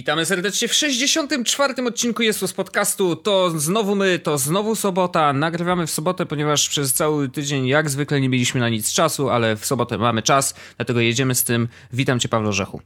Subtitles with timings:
[0.00, 1.74] Witamy serdecznie w 64.
[1.86, 3.16] odcinku Jesus Podcastu.
[3.16, 5.32] To znowu my, to znowu sobota.
[5.32, 9.56] Nagrywamy w sobotę, ponieważ przez cały tydzień jak zwykle nie mieliśmy na nic czasu, ale
[9.56, 11.68] w sobotę mamy czas, dlatego jedziemy z tym.
[11.92, 12.80] Witam cię, Paweł Rzechu.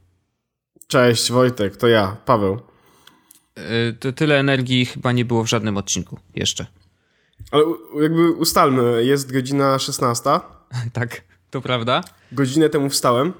[0.87, 2.59] Cześć Wojtek, to ja, Paweł.
[3.57, 6.65] Yy, to tyle energii chyba nie było w żadnym odcinku jeszcze.
[7.51, 7.63] Ale
[8.01, 10.29] jakby ustalmy, jest godzina 16.
[10.93, 12.03] tak, to prawda.
[12.31, 13.33] Godzinę temu wstałem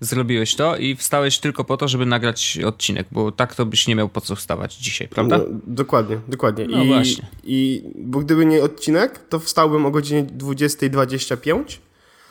[0.00, 3.96] zrobiłeś to i wstałeś tylko po to, żeby nagrać odcinek, bo tak to byś nie
[3.96, 5.38] miał po co wstawać dzisiaj, prawda?
[5.38, 6.66] No, dokładnie, dokładnie.
[6.68, 7.26] No I, właśnie.
[7.44, 11.78] I, bo gdyby nie odcinek, to wstałbym o godzinie 20.25,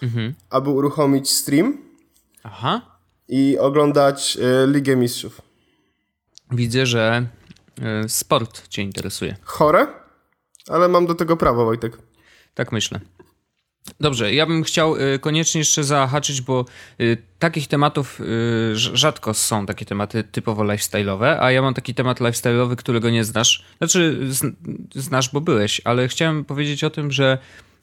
[0.01, 0.33] mhm.
[0.49, 1.77] aby uruchomić stream
[2.43, 2.81] Aha.
[3.27, 5.41] i oglądać y, Ligę Mistrzów.
[6.51, 7.25] Widzę, że
[8.05, 9.35] y, sport cię interesuje.
[9.43, 9.87] Chore,
[10.67, 11.97] ale mam do tego prawo, Wojtek.
[12.53, 12.99] Tak myślę.
[13.99, 16.65] Dobrze, ja bym chciał y, koniecznie jeszcze zahaczyć, bo
[17.01, 22.19] y, takich tematów y, rzadko są takie tematy typowo lifestyle'owe, a ja mam taki temat
[22.19, 23.63] lifestyle'owy, którego nie znasz.
[23.77, 24.19] Znaczy,
[24.95, 27.37] znasz, bo byłeś, ale chciałem powiedzieć o tym, że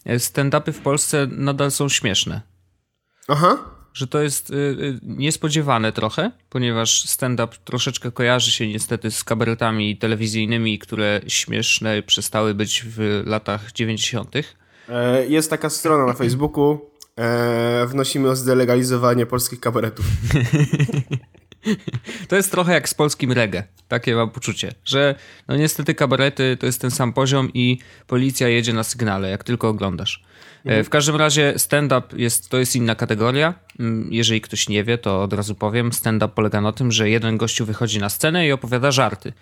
[0.07, 2.41] stand-upy w Polsce nadal są śmieszne.
[3.29, 3.59] Aha.
[3.95, 4.53] Że to jest
[5.03, 12.85] niespodziewane trochę, ponieważ stand-up troszeczkę kojarzy się niestety z kabaretami telewizyjnymi, które śmieszne przestały być
[12.87, 14.43] w latach 90 E,
[15.29, 16.81] jest taka strona na Facebooku.
[17.19, 20.07] E, wnosimy o zdelegalizowanie polskich kabaretów.
[22.29, 23.65] To jest trochę jak z polskim reggae.
[23.89, 25.15] Takie mam poczucie, że
[25.49, 29.69] no niestety kabarety to jest ten sam poziom i policja jedzie na sygnale, jak tylko
[29.69, 30.25] oglądasz.
[30.65, 30.85] E, mhm.
[30.85, 33.55] W każdym razie stand-up jest, to jest inna kategoria.
[33.81, 35.93] Mm, jeżeli ktoś nie wie, to od razu powiem.
[35.93, 39.33] Stand-up polega na tym, że jeden gościu wychodzi na scenę i opowiada żarty.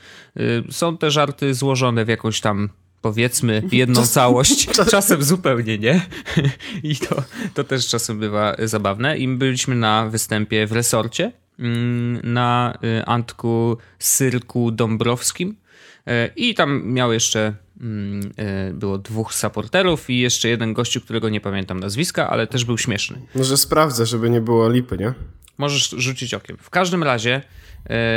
[0.70, 2.68] Są te żarty złożone w jakąś tam
[3.04, 4.12] powiedzmy jedną Czas...
[4.12, 6.06] całość, czasem zupełnie nie.
[6.82, 7.22] I to,
[7.54, 9.18] to też czasem bywa zabawne.
[9.18, 15.56] I byliśmy na występie w resorcie mm, na y, Antku Syrku Dąbrowskim
[16.06, 18.32] e, i tam miał jeszcze mm,
[18.72, 23.20] było dwóch supporterów i jeszcze jeden gościu, którego nie pamiętam nazwiska, ale też był śmieszny.
[23.34, 25.14] Może sprawdzę, żeby nie było lipy, nie?
[25.58, 26.56] Możesz rzucić okiem.
[26.60, 27.42] W każdym razie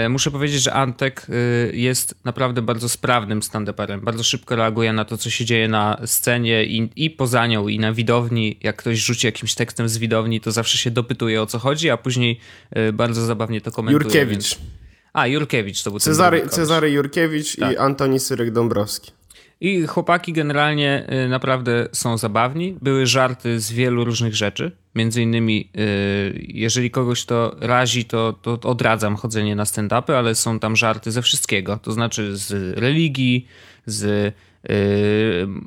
[0.09, 1.33] muszę powiedzieć, że Antek e,
[1.75, 3.99] jest naprawdę bardzo sprawnym stand-uperem.
[3.99, 7.79] Bardzo szybko reaguje na to, co się dzieje na scenie i, i poza nią, i
[7.79, 8.57] na widowni.
[8.61, 11.97] Jak ktoś rzuci jakimś tekstem z widowni, to zawsze się dopytuje o co chodzi, a
[11.97, 12.39] później
[12.71, 14.03] e, bardzo zabawnie to komentuje.
[14.03, 14.57] Jurkiewicz.
[14.57, 14.67] Więc...
[15.13, 17.73] A, Jurkiewicz to był Cezary, Cezary Jurkiewicz tak.
[17.73, 19.16] i Antoni Syrek-Dąbrowski.
[19.61, 22.77] I chłopaki generalnie y, naprawdę są zabawni.
[22.81, 24.71] Były żarty z wielu różnych rzeczy.
[24.95, 30.59] Między innymi, y, jeżeli kogoś to razi, to, to odradzam chodzenie na stand-upy, ale są
[30.59, 31.77] tam żarty ze wszystkiego.
[31.77, 33.47] To znaczy z religii,
[33.85, 34.33] z y,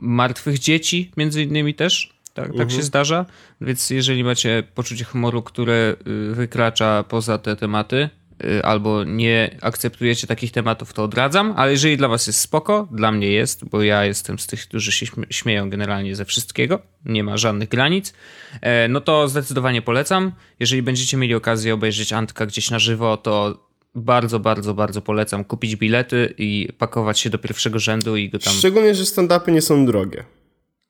[0.03, 2.21] martwych dzieci, między innymi też.
[2.35, 2.71] Tak, tak mhm.
[2.71, 3.27] się zdarza.
[3.61, 5.97] Więc jeżeli macie poczucie humoru, które
[6.33, 8.11] wykracza poza te tematy,
[8.63, 13.31] albo nie akceptujecie takich tematów, to odradzam, ale jeżeli dla was jest spoko, dla mnie
[13.31, 17.69] jest, bo ja jestem z tych, którzy się śmieją generalnie ze wszystkiego, nie ma żadnych
[17.69, 18.13] granic,
[18.61, 20.33] e, no to zdecydowanie polecam.
[20.61, 25.77] Jeżeli będziecie mieli okazję obejrzeć Antka gdzieś na żywo, to bardzo, bardzo, bardzo polecam kupić
[25.77, 28.53] bilety i pakować się do pierwszego rzędu i go tam...
[28.53, 30.25] Szczególnie, że stand-upy nie są drogie.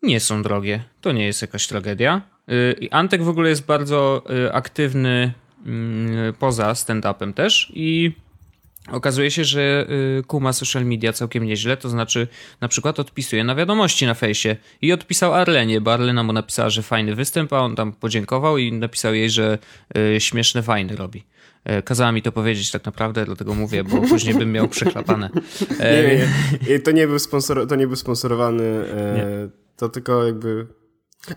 [0.02, 0.84] Nie są drogie.
[1.00, 2.22] To nie jest jakaś tragedia.
[2.50, 5.32] Y, Antek w ogóle jest bardzo y, aktywny
[6.38, 8.12] poza stand-upem też i
[8.92, 9.86] okazuje się, że
[10.18, 12.28] y, kuma social media całkiem nieźle, to znaczy
[12.60, 16.82] na przykład odpisuje na wiadomości na fejsie i odpisał Arlenie, bo Arlena mu napisała, że
[16.82, 19.58] fajny występ, a on tam podziękował i napisał jej, że
[19.96, 21.24] y, śmieszne fajny robi.
[21.64, 25.30] E, kazała mi to powiedzieć tak naprawdę, dlatego mówię, bo później bym miał przechlapane.
[25.78, 26.28] E, nie,
[26.68, 29.48] nie, to nie był, sponsor, to nie był sponsorowany, e, nie.
[29.76, 30.66] to tylko jakby...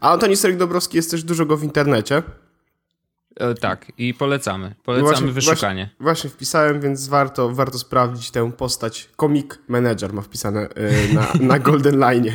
[0.01, 2.23] A Antoni Serek-Dobrowski jest też dużo go w internecie.
[3.35, 4.75] E, tak, i polecamy.
[4.83, 5.83] Polecamy właśnie, wyszukanie.
[5.83, 9.09] Właśnie, właśnie, wpisałem, więc warto, warto sprawdzić tę postać.
[9.17, 12.31] Comic Manager ma wpisane y, na, na Golden Line.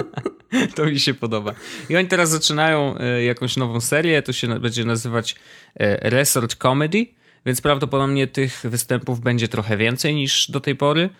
[0.76, 1.54] to mi się podoba.
[1.88, 5.36] I oni teraz zaczynają y, jakąś nową serię, to się będzie nazywać y,
[6.02, 7.06] Resort Comedy,
[7.46, 11.10] więc prawdopodobnie tych występów będzie trochę więcej niż do tej pory.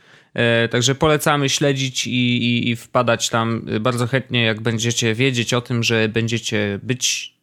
[0.70, 5.82] Także polecamy śledzić i, i, i wpadać tam bardzo chętnie, jak będziecie wiedzieć o tym,
[5.82, 7.34] że będziecie być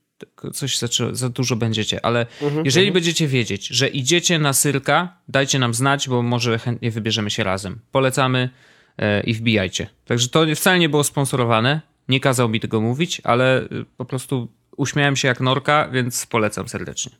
[0.53, 2.93] coś za, za dużo będziecie, ale mhm, jeżeli mhm.
[2.93, 7.79] będziecie wiedzieć, że idziecie na Syrka, dajcie nam znać, bo może chętnie wybierzemy się razem.
[7.91, 8.49] Polecamy
[8.97, 9.87] e, i wbijajcie.
[10.05, 13.67] Także to wcale nie było sponsorowane, nie kazał mi tego mówić, ale e,
[13.97, 17.11] po prostu uśmiałem się jak norka, więc polecam serdecznie.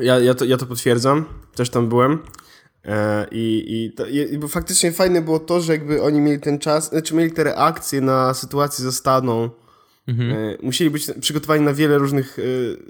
[0.00, 1.24] Ja, ja, to, ja to potwierdzam,
[1.54, 2.18] też tam byłem.
[2.84, 6.58] E, I, i, to, i, bo faktycznie fajne było to, że jakby oni mieli ten
[6.58, 9.50] czas, znaczy mieli te reakcje na sytuację ze Staną,
[10.08, 10.32] Mhm.
[10.32, 12.38] E, musieli być przygotowani na wiele różnych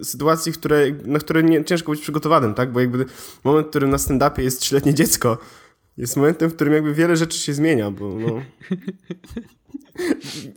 [0.00, 2.72] e, sytuacji, które, na które nie, ciężko być przygotowanym, tak?
[2.72, 3.04] Bo jakby
[3.44, 5.38] moment, w którym na stand-upie jest trzyletnie dziecko,
[5.96, 8.42] jest momentem, w którym jakby wiele rzeczy się zmienia, bo no...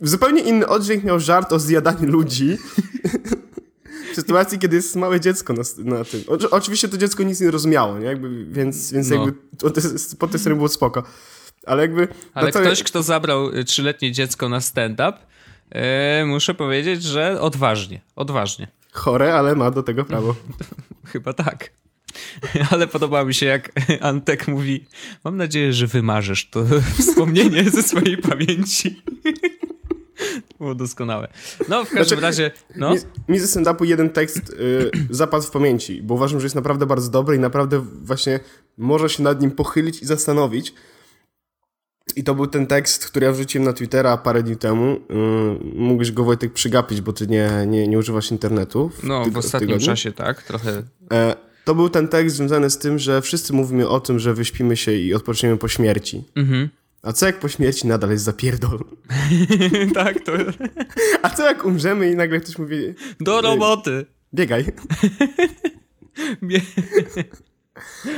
[0.00, 2.58] Zupełnie inny oddźwięk miał żart o zjadaniu ludzi
[4.12, 6.20] w sytuacji, kiedy jest małe dziecko na, na tym.
[6.26, 8.06] O, oczywiście to dziecko nic nie rozumiało, nie?
[8.06, 9.16] Jakby, więc, więc no.
[9.16, 9.32] jakby
[10.18, 11.02] po tej stronie było spoko.
[11.66, 12.08] Ale jakby...
[12.34, 15.18] Ale ktoś, kto zabrał y, trzyletnie dziecko na stand-up,
[15.74, 18.68] yy, muszę powiedzieć, że odważnie, odważnie.
[18.92, 20.34] Chore, ale ma do tego prawo.
[21.12, 21.70] Chyba tak.
[22.70, 24.86] Ale podoba mi się, jak Antek mówi:
[25.24, 26.64] Mam nadzieję, że wymarzysz to
[27.00, 29.02] wspomnienie ze swojej pamięci.
[30.58, 31.28] Było doskonałe.
[31.68, 32.50] No, w każdym znaczy, razie.
[32.76, 32.94] No.
[32.94, 32.98] Mi,
[33.28, 37.10] mi ze stand-upu jeden tekst y, zapadł w pamięci, bo uważam, że jest naprawdę bardzo
[37.10, 38.40] dobry i naprawdę właśnie
[38.78, 40.74] można się nad nim pochylić i zastanowić.
[42.16, 45.00] I to był ten tekst, który ja wrzuciłem na Twittera parę dni temu.
[45.10, 48.88] Yy, mógłbyś go Wojtek przygapić, bo ty nie, nie, nie używasz internetu.
[48.88, 50.82] W no, w ostatnim w czasie tak, trochę.
[51.12, 54.76] E, to był ten tekst związany z tym, że wszyscy mówimy o tym, że wyśpimy
[54.76, 56.24] się i odpoczniemy po śmierci.
[56.36, 56.68] Mhm.
[57.02, 58.78] A co jak po śmierci nadal jest zapierdol?
[59.94, 60.32] tak, to...
[61.22, 62.94] A co jak umrzemy i nagle ktoś mówi...
[63.20, 64.06] Do roboty!
[64.34, 64.64] Biegaj.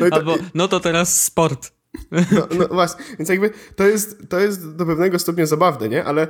[0.01, 0.17] no, to...
[0.17, 1.74] Albo, no to teraz sport.
[2.11, 6.05] No, no, właśnie, więc jakby to jest, to jest do pewnego stopnia zabawne, nie?
[6.05, 6.29] Ale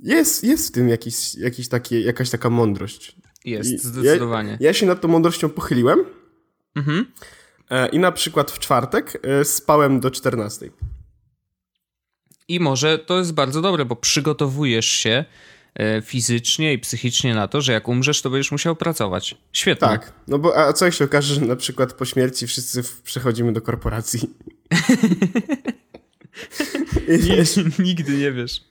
[0.00, 3.16] jest, jest w tym jakiś, jakiś taki, jakaś taka mądrość.
[3.44, 4.50] Jest, I zdecydowanie.
[4.50, 6.04] Ja, ja, się nad tą mądrością pochyliłem
[6.76, 7.06] mhm.
[7.70, 10.70] E, i na przykład w czwartek e, spałem do 14.
[12.48, 15.24] I może to jest bardzo dobre, bo przygotowujesz się
[15.74, 19.36] e, fizycznie i psychicznie na to, że jak umrzesz, to będziesz musiał pracować.
[19.52, 19.88] Świetnie.
[19.88, 23.60] Tak, no bo a co się okaże, że na przykład po śmierci wszyscy przechodzimy do
[23.60, 24.34] korporacji?
[27.08, 28.64] Wiesz, Nigdy nie wiesz.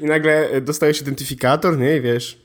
[0.00, 1.96] I nagle dostajesz identyfikator, nie?
[1.96, 2.40] I wiesz...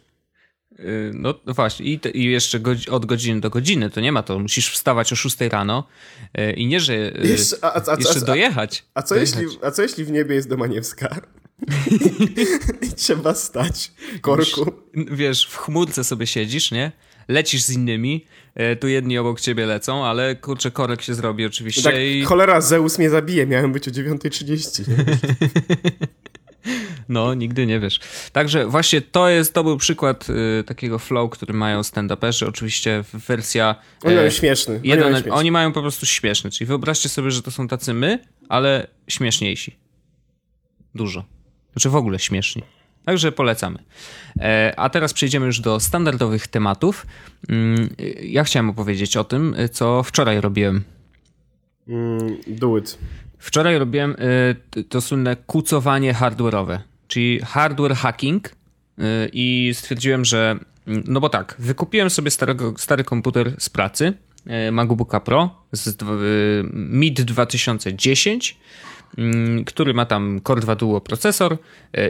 [0.80, 2.60] Y, no, no właśnie, i, te, i jeszcze
[2.92, 4.40] od godziny do godziny, to nie ma to.
[4.40, 5.88] Musisz wstawać o 6 rano
[6.38, 8.86] y, i nie, że y, jeszcze, a, a, jeszcze a, dojechać.
[8.94, 9.42] A co, dojechać.
[9.42, 11.22] Jeśli, a co jeśli w niebie jest Domaniewska?
[12.82, 14.72] I trzeba stać w korku.
[14.94, 16.92] Wiesz, w chmurce sobie siedzisz, nie?
[17.28, 18.26] Lecisz z innymi,
[18.80, 21.84] tu jedni obok ciebie lecą, ale kurczę, korek się zrobi oczywiście.
[21.84, 22.24] Tak, i...
[22.24, 24.84] cholera, Zeus mnie zabije, miałem być o 9.30.
[27.10, 28.00] No, nigdy nie wiesz.
[28.32, 30.28] Także właśnie to jest, to był przykład
[30.60, 32.48] y, takiego flow, który mają stand-uperzy.
[32.48, 33.76] Oczywiście wersja...
[34.04, 34.80] Oni mają e, śmieszny.
[34.84, 35.40] Jeden, oni, mają śmieszny.
[35.40, 36.52] oni mają po prostu śmieszny.
[36.52, 38.20] Czyli wyobraźcie sobie, że to są tacy my,
[38.50, 39.76] ale śmieszniejsi.
[40.96, 41.26] Dużo.
[41.74, 42.64] Znaczy w ogóle śmieszni.
[43.06, 43.80] Także polecamy.
[44.40, 47.06] E, a teraz przejdziemy już do standardowych tematów.
[47.50, 47.90] Mm,
[48.22, 50.84] ja chciałem opowiedzieć o tym, co wczoraj robiłem.
[51.88, 52.98] Mm, do it.
[53.38, 54.16] Wczoraj robiłem
[54.78, 59.02] y, to słynne kucowanie hardware'owe, czyli hardware hacking y,
[59.34, 64.14] i stwierdziłem, że mm, no bo tak, wykupiłem sobie starego, stary komputer z pracy,
[64.72, 65.98] MacBooka Pro z
[66.74, 68.62] MID 2010, mm,
[69.66, 71.58] który ma tam Core 2 Duo procesor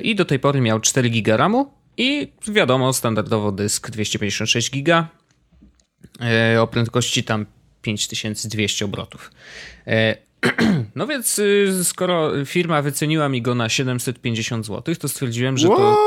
[0.02, 5.08] i do tej pory miał 4 GB RAMu i wiadomo, standardowo dysk 256 GB
[6.60, 7.46] o prędkości tam
[7.82, 9.32] 5200 obrotów.
[10.96, 15.98] No więc y, skoro firma wyceniła mi go na 750 zł, to stwierdziłem, że to...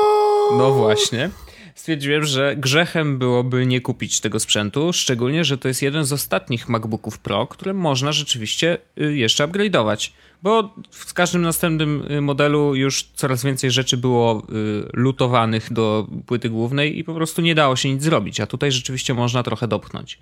[0.58, 1.30] No właśnie.
[1.78, 6.68] Stwierdziłem, że grzechem byłoby nie kupić tego sprzętu, szczególnie, że to jest jeden z ostatnich
[6.68, 10.10] MacBooków Pro, które można rzeczywiście y, jeszcze upgrade'ować.
[10.42, 14.46] Bo w każdym następnym y, modelu już coraz więcej rzeczy było
[14.92, 19.14] lutowanych do płyty głównej i po prostu nie dało się nic zrobić, a tutaj rzeczywiście
[19.14, 20.18] można trochę dopchnąć.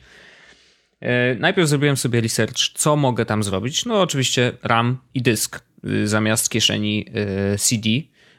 [1.01, 3.85] E, najpierw zrobiłem sobie research, co mogę tam zrobić.
[3.85, 7.07] No, oczywiście RAM i dysk y, zamiast kieszeni
[7.55, 7.89] y, CD,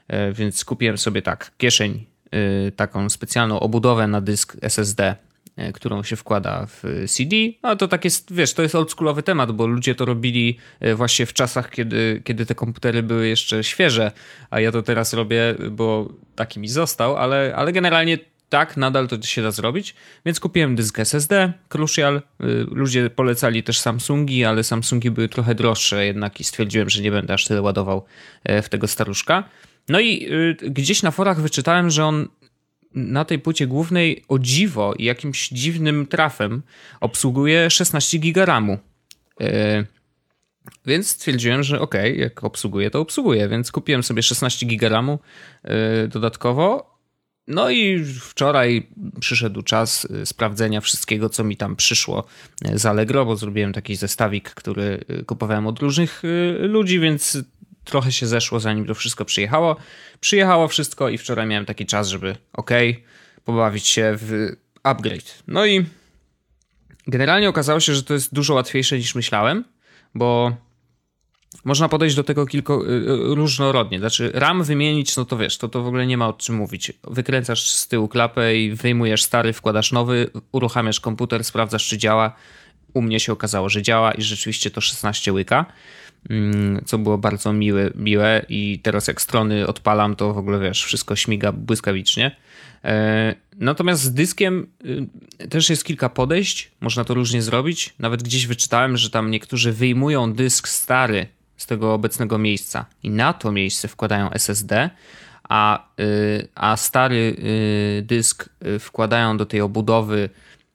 [0.08, 2.17] e, więc kupiłem sobie tak, kieszeń, y,
[2.76, 5.16] taką specjalną obudowę na dysk SSD,
[5.56, 7.36] e, którą się wkłada w CD.
[7.64, 10.58] No to tak jest, wiesz, to jest oldschoolowy temat, bo ludzie to robili
[10.96, 14.12] właśnie w czasach, kiedy, kiedy te komputery były jeszcze świeże,
[14.50, 18.18] a ja to teraz robię, bo taki mi został, ale, ale generalnie
[18.50, 22.18] tak, nadal to się da zrobić, więc kupiłem dysk SSD, Crucial.
[22.18, 22.22] Y,
[22.72, 27.34] ludzie polecali też Samsungi, ale Samsungi były trochę droższe jednak i stwierdziłem, że nie będę
[27.34, 28.06] aż tyle ładował
[28.64, 29.44] w tego staruszka.
[29.90, 30.28] No i
[30.64, 32.28] y, gdzieś na forach wyczytałem, że on
[32.94, 36.62] na tej płycie głównej o dziwo i jakimś dziwnym trafem
[37.00, 38.78] obsługuje 16 GB RAMu.
[39.42, 39.86] E,
[40.86, 45.20] więc stwierdziłem, że ok, jak obsługuje, to obsługuje, więc kupiłem sobie 16 GB RAMu
[45.64, 46.98] e, dodatkowo
[47.48, 48.88] no i wczoraj
[49.20, 52.26] przyszedł czas y, sprawdzenia wszystkiego, co mi tam przyszło
[52.70, 56.24] y, z Allegro, bo zrobiłem taki zestawik, który y, kupowałem od różnych
[56.60, 57.38] ludzi, więc
[57.88, 59.76] trochę się zeszło, zanim to wszystko przyjechało.
[60.20, 62.72] Przyjechało wszystko i wczoraj miałem taki czas, żeby ok,
[63.46, 65.44] pobawić się w upgrade.
[65.48, 65.86] No i
[67.08, 69.64] generalnie okazało się, że to jest dużo łatwiejsze niż myślałem,
[70.16, 70.58] bo
[71.66, 74.00] można podejść do tego kilku y, y, różnorodnie.
[74.00, 76.92] Znaczy, RAM wymienić, no to wiesz, to, to w ogóle nie ma o czym mówić.
[77.04, 82.36] Wykręcasz z tyłu klapę i wyjmujesz stary, wkładasz nowy, uruchamiasz komputer, sprawdzasz, czy działa.
[82.94, 85.66] U mnie się okazało, że działa i rzeczywiście to 16 łyka,
[86.86, 91.16] co było bardzo miłe, miłe i teraz jak strony odpalam, to w ogóle wiesz, wszystko
[91.16, 92.36] śmiga błyskawicznie.
[92.84, 94.68] E, natomiast z dyskiem
[95.42, 97.94] y, też jest kilka podejść, można to różnie zrobić.
[98.00, 103.34] Nawet gdzieś wyczytałem, że tam niektórzy wyjmują dysk stary z tego obecnego miejsca i na
[103.34, 104.90] to miejsce wkładają SSD,
[105.50, 110.30] a, y, a stary y, dysk wkładają do tej obudowy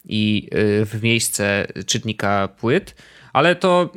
[0.05, 0.49] i
[0.87, 2.95] w miejsce czytnika płyt,
[3.33, 3.93] ale to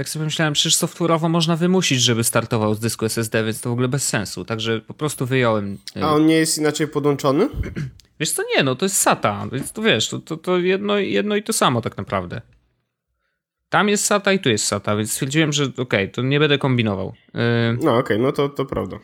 [0.00, 3.72] tak sobie myślałem, przecież software'owo można wymusić, żeby startował z dysku SSD, więc to w
[3.72, 4.44] ogóle bez sensu.
[4.44, 5.78] Także po prostu wyjąłem.
[6.02, 7.48] A on nie jest inaczej podłączony?
[8.20, 11.36] Wiesz co, nie, no to jest SATA, więc to wiesz, to, to, to jedno, jedno
[11.36, 12.40] i to samo tak naprawdę.
[13.68, 16.58] Tam jest SATA i tu jest SATA, więc stwierdziłem, że okej, okay, to nie będę
[16.58, 17.08] kombinował.
[17.08, 17.32] Y,
[17.72, 18.96] no okej, okay, no to, to prawda.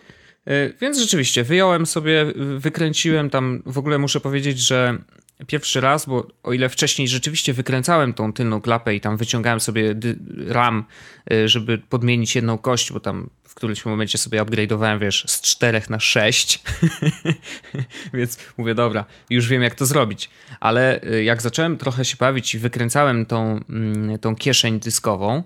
[0.48, 2.26] Y, więc rzeczywiście, wyjąłem sobie,
[2.58, 4.98] wykręciłem tam, w ogóle muszę powiedzieć, że
[5.46, 9.94] pierwszy raz, bo o ile wcześniej rzeczywiście wykręcałem tą tylną klapę i tam wyciągałem sobie
[10.46, 10.84] RAM,
[11.32, 15.82] y, żeby podmienić jedną kość, bo tam w którymś momencie sobie upgrade'owałem, wiesz, z 4
[15.90, 16.62] na 6.
[18.14, 20.30] Więc mówię, dobra, już wiem jak to zrobić.
[20.60, 25.42] Ale y, jak zacząłem trochę się bawić i wykręcałem tą, mm, tą kieszeń dyskową,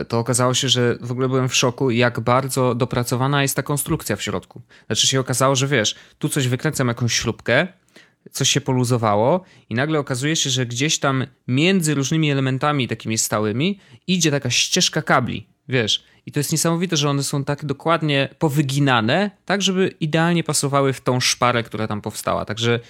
[0.00, 3.62] y, to okazało się, że w ogóle byłem w szoku, jak bardzo dopracowana jest ta
[3.62, 4.62] konstrukcja w środku.
[4.86, 7.68] Znaczy się okazało, że wiesz, tu coś wykręcam jakąś śrubkę,
[8.30, 13.78] coś się poluzowało i nagle okazuje się, że gdzieś tam między różnymi elementami takimi stałymi
[14.06, 16.04] idzie taka ścieżka kabli, wiesz.
[16.26, 21.00] I to jest niesamowite, że one są tak dokładnie powyginane, tak żeby idealnie pasowały w
[21.00, 22.44] tą szparę, która tam powstała.
[22.44, 22.80] Także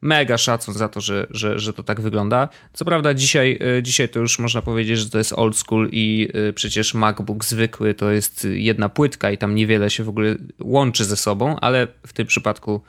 [0.00, 2.48] mega szacun za to, że, że, że to tak wygląda.
[2.72, 6.28] Co prawda dzisiaj, e, dzisiaj to już można powiedzieć, że to jest old school i
[6.48, 11.04] e, przecież MacBook zwykły to jest jedna płytka i tam niewiele się w ogóle łączy
[11.04, 12.80] ze sobą, ale w tym przypadku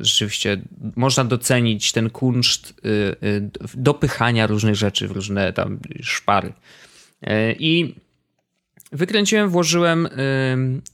[0.00, 0.60] rzeczywiście
[0.96, 2.88] można docenić ten kunszt y,
[3.26, 6.52] y, dopychania różnych rzeczy w różne tam szpary.
[7.22, 7.94] E, I
[8.92, 10.08] wykręciłem, włożyłem.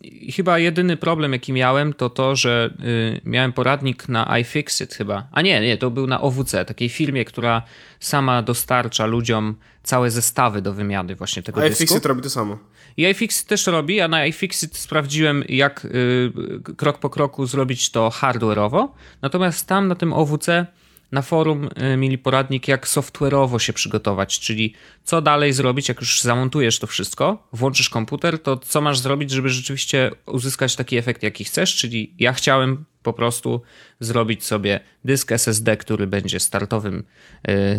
[0.02, 5.28] I chyba jedyny problem, jaki miałem, to to, że y, miałem poradnik na iFixit chyba.
[5.32, 7.62] A nie, nie, to był na OWC, takiej firmie, która
[8.00, 11.84] sama dostarcza ludziom całe zestawy do wymiany właśnie tego dysku.
[11.84, 12.58] iFixit robi to samo.
[12.96, 16.30] I iFixit też robi, a na iFixit sprawdziłem, jak y,
[16.76, 18.88] krok po kroku zrobić to hardware'owo.
[19.22, 20.66] Natomiast tam na tym OWC
[21.12, 26.22] na forum y, mieli poradnik, jak software'owo się przygotować, czyli co dalej zrobić, jak już
[26.22, 31.44] zamontujesz to wszystko, włączysz komputer, to co masz zrobić, żeby rzeczywiście uzyskać taki efekt, jaki
[31.44, 33.62] chcesz, czyli ja chciałem po prostu
[34.00, 37.04] zrobić sobie dysk SSD, który będzie startowym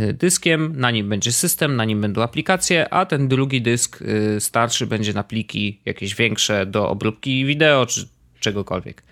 [0.10, 4.40] y, dyskiem, na nim będzie system, na nim będą aplikacje, a ten drugi dysk y,
[4.40, 8.08] starszy będzie na pliki jakieś większe do obróbki wideo czy
[8.40, 9.04] czegokolwiek.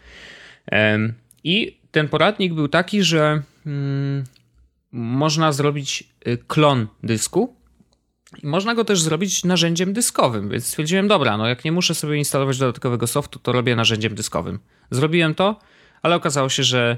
[1.43, 4.23] I ten poradnik był taki, że hmm,
[4.91, 7.55] można zrobić y, klon dysku,
[8.43, 12.17] i można go też zrobić narzędziem dyskowym, więc stwierdziłem, dobra, no jak nie muszę sobie
[12.17, 14.59] instalować dodatkowego softu, to robię narzędziem dyskowym.
[14.91, 15.59] Zrobiłem to,
[16.01, 16.97] ale okazało się, że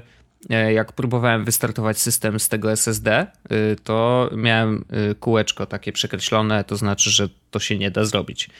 [0.50, 6.64] e, jak próbowałem wystartować system z tego SSD, y, to miałem y, kółeczko takie przekreślone,
[6.64, 8.50] to znaczy, że to się nie da zrobić.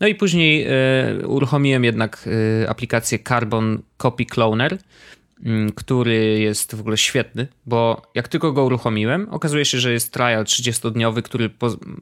[0.00, 2.28] No i później e, uruchomiłem jednak
[2.68, 4.78] aplikację Carbon Copy Cloner,
[5.74, 10.44] który jest w ogóle świetny, bo jak tylko go uruchomiłem, okazuje się, że jest trial
[10.44, 11.50] 30-dniowy, który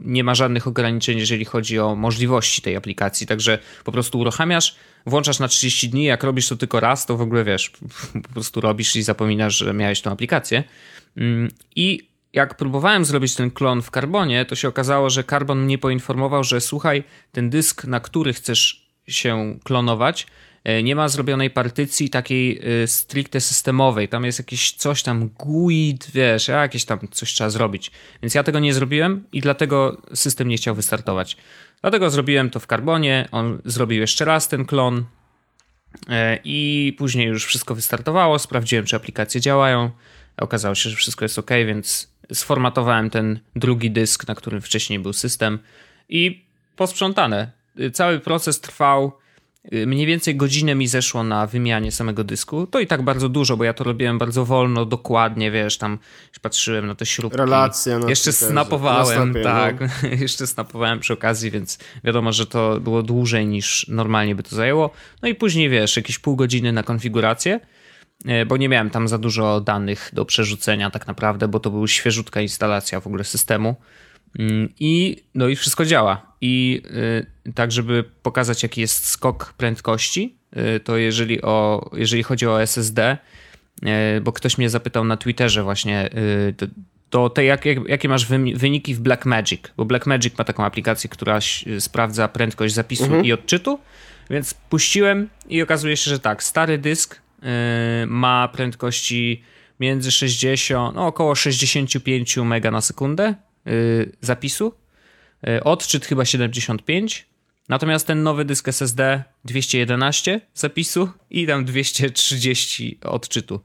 [0.00, 3.26] nie ma żadnych ograniczeń, jeżeli chodzi o możliwości tej aplikacji.
[3.26, 7.20] Także po prostu uruchamiasz, włączasz na 30 dni, jak robisz to tylko raz, to w
[7.20, 7.70] ogóle wiesz,
[8.26, 10.64] po prostu robisz i zapominasz, że miałeś tą aplikację.
[11.16, 15.78] Mm, I jak próbowałem zrobić ten klon w Carbonie, to się okazało, że Carbon mnie
[15.78, 20.26] poinformował, że słuchaj, ten dysk, na który chcesz się klonować,
[20.82, 24.08] nie ma zrobionej partycji takiej e, stricte systemowej.
[24.08, 27.90] Tam jest jakieś coś tam GUID, wiesz, jakieś tam coś trzeba zrobić.
[28.22, 31.36] Więc ja tego nie zrobiłem i dlatego system nie chciał wystartować.
[31.80, 33.28] Dlatego zrobiłem to w Carbonie.
[33.32, 35.04] On zrobił jeszcze raz ten klon
[36.08, 38.38] e, i później już wszystko wystartowało.
[38.38, 39.90] Sprawdziłem, czy aplikacje działają.
[40.36, 45.12] Okazało się, że wszystko jest ok, więc sformatowałem ten drugi dysk, na którym wcześniej był
[45.12, 45.58] system
[46.08, 46.44] i
[46.76, 47.50] posprzątane.
[47.92, 49.19] Cały proces trwał
[49.72, 52.66] mniej więcej godzinę mi zeszło na wymianie samego dysku.
[52.66, 55.98] To i tak bardzo dużo, bo ja to robiłem bardzo wolno, dokładnie, wiesz, tam
[56.40, 57.38] patrzyłem na te śrubki.
[57.38, 57.98] Relacje.
[57.98, 59.80] Na Jeszcze snapowałem, Na snapie, tak.
[59.80, 60.08] No.
[60.20, 64.90] Jeszcze snapowałem przy okazji, więc wiadomo, że to było dłużej niż normalnie by to zajęło.
[65.22, 67.60] No i później, wiesz, jakieś pół godziny na konfigurację,
[68.42, 71.88] y, bo nie miałem tam za dużo danych do przerzucenia tak naprawdę, bo to była
[71.88, 73.76] świeżutka instalacja w ogóle systemu.
[74.38, 76.30] Mm, I, no i wszystko działa.
[76.40, 76.82] I
[77.46, 80.36] y, tak, żeby pokazać, jaki jest skok prędkości,
[80.76, 83.18] y, to jeżeli, o, jeżeli chodzi o SSD,
[84.16, 86.10] y, bo ktoś mnie zapytał na Twitterze właśnie,
[86.48, 86.66] y, to,
[87.10, 89.60] to te jak, jak, jakie masz wyniki w Blackmagic?
[89.76, 91.38] Bo Blackmagic ma taką aplikację, która
[91.78, 93.78] sprawdza prędkość zapisu i odczytu,
[94.30, 99.42] więc puściłem i okazuje się, że tak, stary dysk y, ma prędkości
[99.80, 103.34] między 60, no około 65 mega na sekundę
[104.20, 104.72] zapisu.
[105.48, 107.26] Y, Odczyt chyba 75.
[107.68, 113.60] Natomiast ten nowy dysk SSD 211 zapisu i tam 230 odczytu.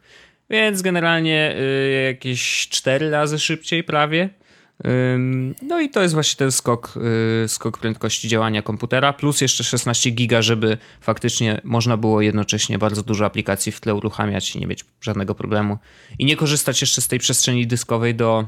[0.49, 4.29] Więc generalnie y, jakieś 4 razy szybciej prawie.
[5.61, 6.93] No i to jest właśnie ten skok,
[7.45, 13.03] y, skok prędkości działania komputera, plus jeszcze 16 giga, żeby faktycznie można było jednocześnie bardzo
[13.03, 15.77] dużo aplikacji w tle uruchamiać i nie mieć żadnego problemu.
[16.19, 18.47] I nie korzystać jeszcze z tej przestrzeni dyskowej do,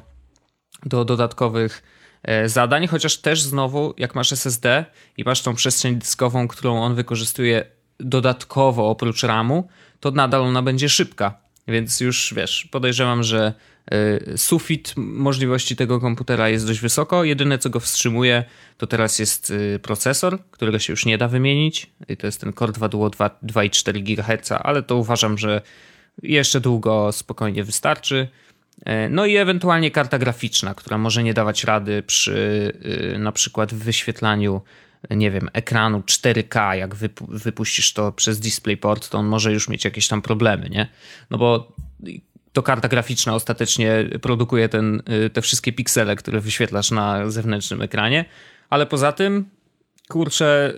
[0.86, 1.84] do dodatkowych
[2.24, 4.86] e, zadań, chociaż też znowu, jak masz SSD
[5.18, 7.66] i masz tą przestrzeń dyskową, którą on wykorzystuje
[8.00, 9.68] dodatkowo oprócz RAMu,
[10.00, 11.48] to nadal ona będzie szybka.
[11.68, 13.54] Więc już wiesz, podejrzewam, że
[13.92, 17.24] e, sufit możliwości tego komputera jest dość wysoko.
[17.24, 18.44] Jedyne, co go wstrzymuje,
[18.78, 21.92] to teraz jest e, procesor, którego się już nie da wymienić.
[22.10, 25.62] I to jest ten Core 2 Duo 2 2,4 GHz, ale to uważam, że
[26.24, 28.28] jeszcze długo spokojnie wystarczy.
[28.86, 32.34] E, No i ewentualnie karta graficzna, która może nie dawać rady przy
[33.16, 34.62] y, na przykład wyświetlaniu,
[35.10, 39.86] nie wiem, ekranu 4K, jak wypu- wypuścisz to przez DisplayPort, to on może już mieć
[39.86, 40.88] jakieś tam problemy, nie?
[41.30, 41.76] No bo
[42.54, 48.26] to karta graficzna ostatecznie produkuje ten, y, te wszystkie piksele, które wyświetlasz na zewnętrznym ekranie,
[48.70, 49.46] ale poza tym
[50.10, 50.74] kurczę,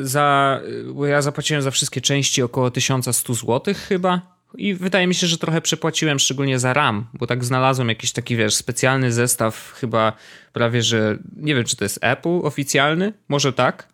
[0.00, 0.60] y, za,
[0.94, 4.33] bo ja zapłaciłem za wszystkie części około 1100 zł chyba.
[4.56, 8.36] I wydaje mi się, że trochę przepłaciłem, szczególnie za RAM, bo tak znalazłem jakiś taki,
[8.36, 10.12] wiesz, specjalny zestaw, chyba
[10.52, 13.88] prawie, że nie wiem, czy to jest Apple oficjalny, może tak.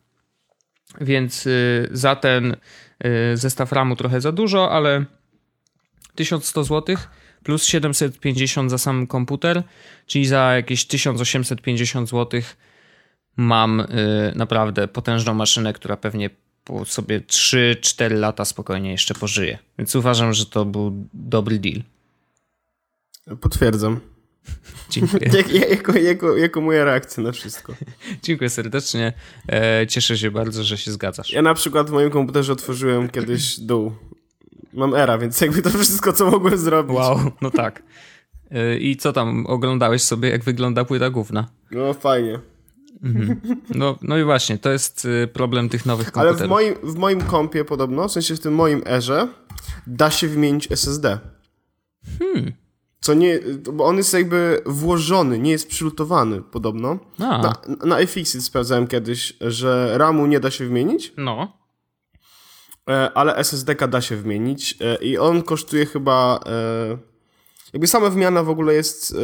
[1.00, 2.56] Więc y, za ten
[3.04, 5.04] y, zestaw RAMu trochę za dużo, ale
[6.14, 6.96] 1100 zł
[7.42, 9.62] plus 750 za sam komputer,
[10.06, 12.40] czyli za jakieś 1850 zł
[13.36, 13.86] mam y,
[14.36, 16.30] naprawdę potężną maszynę, która pewnie
[16.84, 19.58] sobie 3-4 lata spokojnie jeszcze pożyje.
[19.78, 21.82] Więc uważam, że to był dobry deal.
[23.40, 24.00] Potwierdzam.
[24.90, 25.30] Dziękuję.
[25.36, 27.74] Jak, jako, jako, jako moja reakcja na wszystko.
[28.24, 29.12] Dziękuję serdecznie.
[29.48, 31.32] E, cieszę się bardzo, że się zgadzasz.
[31.32, 33.92] Ja na przykład w moim komputerze otworzyłem kiedyś dół.
[34.72, 36.96] Mam era, więc jakby to wszystko, co mogłem zrobić.
[36.96, 37.82] Wow, no tak.
[38.50, 41.48] E, I co tam, oglądałeś sobie, jak wygląda płyta główna?
[41.70, 42.38] No fajnie.
[43.74, 46.48] No, no i właśnie, to jest y, problem tych nowych Ale komputerów.
[46.48, 49.28] w moim, w moim kompie podobno, w sensie w tym moim erze,
[49.86, 51.18] da się wymienić SSD.
[52.18, 52.52] Hmm.
[53.00, 53.38] Co nie,
[53.72, 56.98] bo on jest jakby włożony, nie jest przylutowany podobno.
[57.18, 61.52] A, Na, na iFixit sprawdzałem kiedyś, że RAMu nie da się wymienić, no.
[62.90, 66.40] e, ale SSD-ka da się wymienić e, i on kosztuje chyba...
[66.46, 66.98] e,
[67.72, 69.16] Jakby sama wymiana w ogóle jest,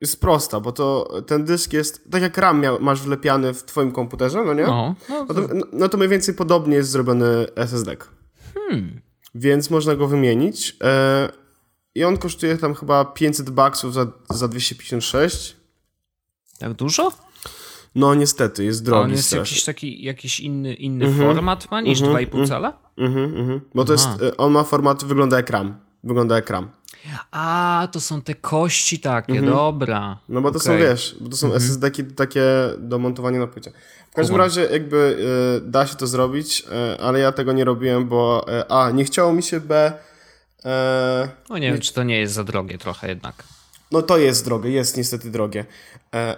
[0.00, 3.92] jest prosta, bo to ten dysk jest, tak jak RAM miał, masz wlepiany w twoim
[3.92, 4.62] komputerze, no nie?
[4.66, 7.96] No, no, No to, no- no to mniej więcej podobnie jest zrobiony SSD.
[8.54, 9.00] hmm.
[9.34, 10.76] Więc można go wymienić.
[10.84, 11.28] E,
[11.94, 15.56] I on kosztuje tam chyba 500 baksów za, za 256.
[16.58, 17.12] Tak dużo?
[17.94, 19.50] No niestety, jest A drogi on jest strasznie.
[19.54, 22.78] jakiś taki, jakiś inny, inny format ma niż 2,5 cala?
[22.96, 23.60] Mhm, mhm.
[23.74, 24.18] Bo to jest, Aha.
[24.22, 25.74] e, on ma format, wygląda jak RAM.
[26.04, 26.70] Wygląda jak RAM.
[27.30, 30.18] A, to są te kości takie, dobra.
[30.28, 32.42] No bo to są, wiesz, bo to są SSD-ki takie
[32.78, 33.72] do montowania na płycie.
[34.10, 34.46] W każdym Kumam.
[34.46, 35.16] razie jakby
[35.58, 39.04] e, da się to zrobić, e, ale ja tego nie robiłem, bo e, a, nie
[39.04, 39.92] chciało mi się, b,
[41.50, 43.44] No nie wiem, czy to nie jest za drogie trochę jednak.
[43.92, 45.64] No to jest drogie, jest niestety drogie.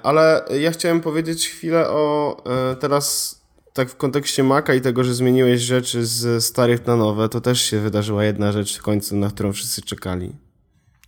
[0.02, 2.36] Ale ja chciałem powiedzieć chwilę o
[2.80, 3.38] teraz
[3.72, 7.62] tak w kontekście Maca i tego, że zmieniłeś rzeczy z starych na nowe, to też
[7.62, 10.32] się wydarzyła jedna rzecz w końcu, na którą wszyscy czekali.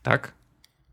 [0.04, 0.32] Tak?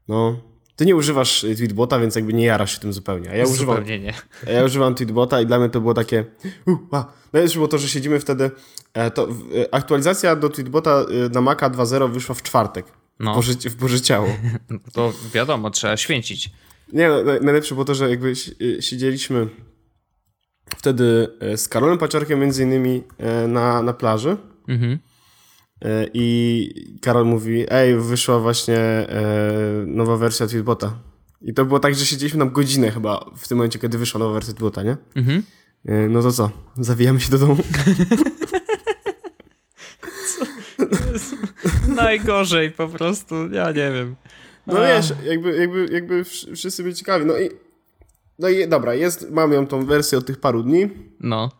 [0.07, 0.39] No,
[0.75, 3.29] ty nie używasz y, Tweetbota, więc jakby nie jarasz się tym zupełnie.
[3.31, 4.13] A ja używam, Zupełnie nie.
[4.47, 6.25] a ja używam Tweetbota i dla mnie to było takie
[6.67, 7.13] uh, a.
[7.33, 8.51] Najlepsze było to, że siedzimy wtedy,
[8.93, 12.85] e, to e, aktualizacja do Tweetbota y, na Maca 2.0 wyszła w czwartek.
[13.19, 13.33] No.
[13.33, 14.27] W, Boże, w Boże Ciało.
[14.69, 16.49] No To wiadomo, trzeba święcić.
[16.93, 19.47] Nie, no, naj- najlepsze było to, że jakby si- siedzieliśmy
[20.77, 24.37] wtedy e, z Karolem Paciorkiem między innymi e, na, na plaży.
[24.67, 24.99] Mhm.
[25.81, 30.93] E, I Karol mówi, ej, wyszła właśnie e, nowa wersja Tweetbota.
[31.41, 34.33] I to było tak, że siedzieliśmy tam godzinę chyba w tym momencie, kiedy wyszła nowa
[34.33, 34.97] wersja Tweetbota, nie?
[35.15, 35.43] Mhm.
[35.85, 36.49] E, no to co?
[36.77, 37.57] Zawijamy się do domu.
[41.95, 44.15] Najgorzej po prostu, ja nie wiem.
[44.67, 47.25] No wiesz, jakby, jakby, jakby wsz- wszyscy byli ciekawi.
[47.25, 47.49] No i,
[48.39, 50.89] no i dobra, jest, mam ją tą wersję od tych paru dni.
[51.19, 51.51] No.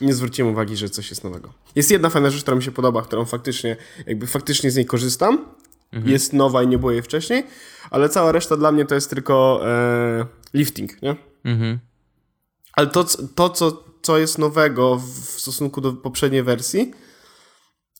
[0.00, 1.52] Nie zwróciłem uwagi, że coś jest nowego.
[1.74, 3.76] Jest jedna fajna rzecz, która mi się podoba, którą faktycznie,
[4.06, 5.44] jakby faktycznie z niej korzystam.
[6.04, 7.46] Jest nowa i nie było jej wcześniej,
[7.90, 11.16] ale cała reszta dla mnie to jest tylko e, lifting, nie?
[11.44, 11.78] Mhm.
[12.72, 13.04] Ale to,
[13.34, 16.92] to co, co jest nowego w w stosunku do poprzedniej wersji,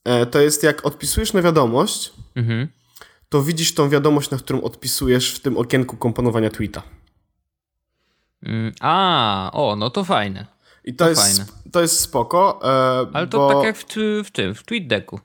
[0.05, 2.69] e, to jest jak odpisujesz na wiadomość, Mhm.
[3.29, 6.83] to widzisz tą wiadomość, na którą odpisujesz w tym okienku komponowania tweeta.
[8.43, 10.54] Mm, A, o, no to fajne.
[10.85, 11.45] I to, To jest, fajne.
[11.73, 12.61] to jest spoko.
[12.63, 13.85] E, Ale to bo, tak jak w,
[14.25, 15.21] w tym, w TweetDecku.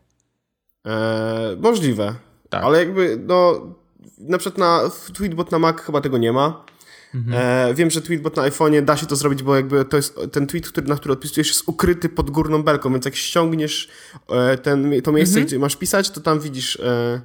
[0.85, 2.15] E, możliwe.
[2.49, 2.63] Tak.
[2.63, 3.61] Ale jakby, no,
[4.17, 6.65] na przykład na w Tweetbot na Mac chyba tego nie ma.
[7.33, 10.47] E, wiem, że Tweetbot na iPhone'ie da się to zrobić, bo jakby to jest ten
[10.47, 13.89] tweet, który, na który odpisujesz jest ukryty pod górną belką, więc jak ściągniesz
[14.29, 17.21] e, ten, to miejsce, gdzie masz pisać, to tam widzisz e,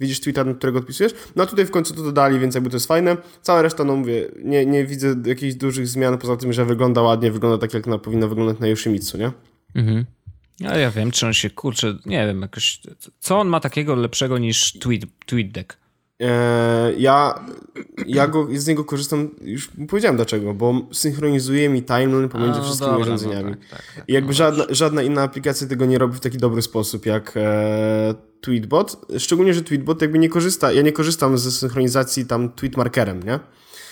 [0.00, 1.14] widzisz tweeta, na którego odpisujesz.
[1.36, 3.16] No a tutaj w końcu to dodali, więc jakby to jest fajne.
[3.42, 7.32] Cała reszta, no mówię, nie, nie widzę jakichś dużych zmian, poza tym, że wygląda ładnie,
[7.32, 9.32] wygląda tak, jak na, powinno wyglądać na Yoshimitsu, nie?
[9.74, 10.04] Mhm.
[10.68, 12.80] A ja wiem, czy on się kurczę, nie wiem, jakoś.
[13.20, 15.76] Co on ma takiego lepszego niż tweet, TweetDeck?
[16.22, 17.44] E, ja,
[18.06, 22.90] ja go, z niego korzystam, już powiedziałem dlaczego, bo synchronizuje mi timeline pomiędzy no wszystkimi
[22.90, 23.50] dobra, no urządzeniami.
[23.50, 24.04] tak, tak, tak.
[24.08, 27.32] I jakby No żadna, żadna inna aplikacja tego nie robi w taki dobry sposób jak
[27.36, 29.06] e, Tweetbot.
[29.18, 33.40] Szczególnie, że Tweetbot jakby nie korzysta, ja nie korzystam ze synchronizacji tam tweetmarkerem, nie?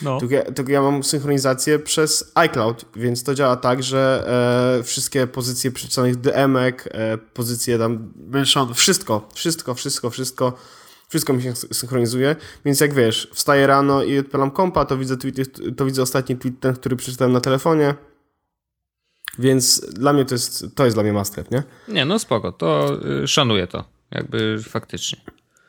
[0.02, 0.18] No.
[0.18, 4.24] Tylko ja, tylko ja mam synchronizację przez iCloud, więc to działa tak, że
[4.78, 10.52] e, wszystkie pozycje przeczytanych DM-ek, e, pozycje tam mention, wszystko, wszystko, wszystko, wszystko,
[11.08, 15.72] wszystko mi się synchronizuje, więc jak wiesz, wstaję rano i odpalam kompa, to widzę, tweety,
[15.76, 17.94] to widzę ostatni tweet, ten, który przeczytałem na telefonie,
[19.38, 21.62] więc dla mnie to jest, to jest dla mnie must have, nie?
[21.88, 23.91] Nie, no spoko, to y, szanuję to.
[24.12, 25.18] Jakby faktycznie.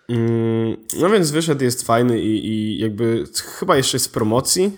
[0.10, 3.24] Mm, No więc wyszedł, jest fajny i, i jakby
[3.60, 4.72] chyba jeszcze jest w promocji.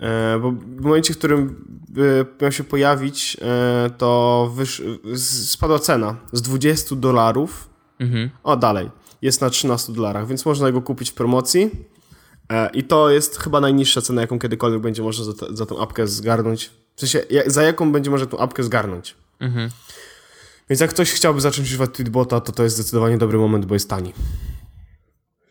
[0.00, 4.82] E, bo w momencie, w którym by miał się pojawić, e, to wysz,
[5.16, 7.68] spadła cena z 20 dolarów.
[8.00, 8.30] Mhm.
[8.42, 8.90] O, dalej.
[9.22, 11.70] Jest na 13 dolarach, więc można go kupić w promocji.
[12.52, 16.06] E, I to jest chyba najniższa cena, jaką kiedykolwiek będzie można za, za tą apkę
[16.06, 16.70] zgarnąć.
[16.96, 19.14] W sensie, za jaką będzie można tą apkę zgarnąć.
[19.40, 19.70] Mhm.
[20.70, 23.90] Więc jak ktoś chciałby zacząć używać Tweetbota, to to jest zdecydowanie dobry moment, bo jest
[23.90, 24.12] tani.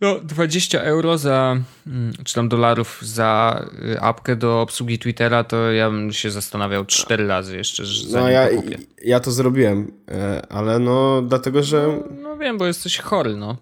[0.01, 3.61] No, 20 euro za, mm, czy tam dolarów za
[3.95, 8.29] y, apkę do obsługi Twittera, to ja bym się zastanawiał cztery razy jeszcze, że No
[8.29, 8.77] ja, to kupię.
[9.05, 13.57] ja to zrobiłem, e, ale no dlatego, że No wiem, bo jesteś chory, no.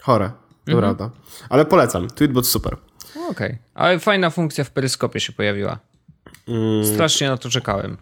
[0.00, 0.30] chore,
[0.64, 0.78] to Mhm.
[0.96, 1.16] prawda.
[1.48, 2.76] Ale polecam, Tweetbot super.
[3.16, 5.78] No, Okej, ale fajna funkcja w peryskopie się pojawiła.
[6.48, 6.84] Mm.
[6.86, 7.96] Strasznie na to czekałem.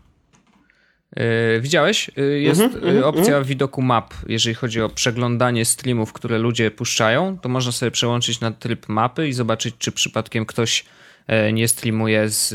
[1.17, 2.11] Yy, widziałeś?
[2.17, 7.39] Yy, jest Mhm, yy, opcja widoku map, jeżeli chodzi o przeglądanie streamów, które ludzie puszczają,
[7.39, 10.85] to można sobie przełączyć na tryb mapy i zobaczyć, czy przypadkiem ktoś
[11.27, 12.49] e, nie streamuje z,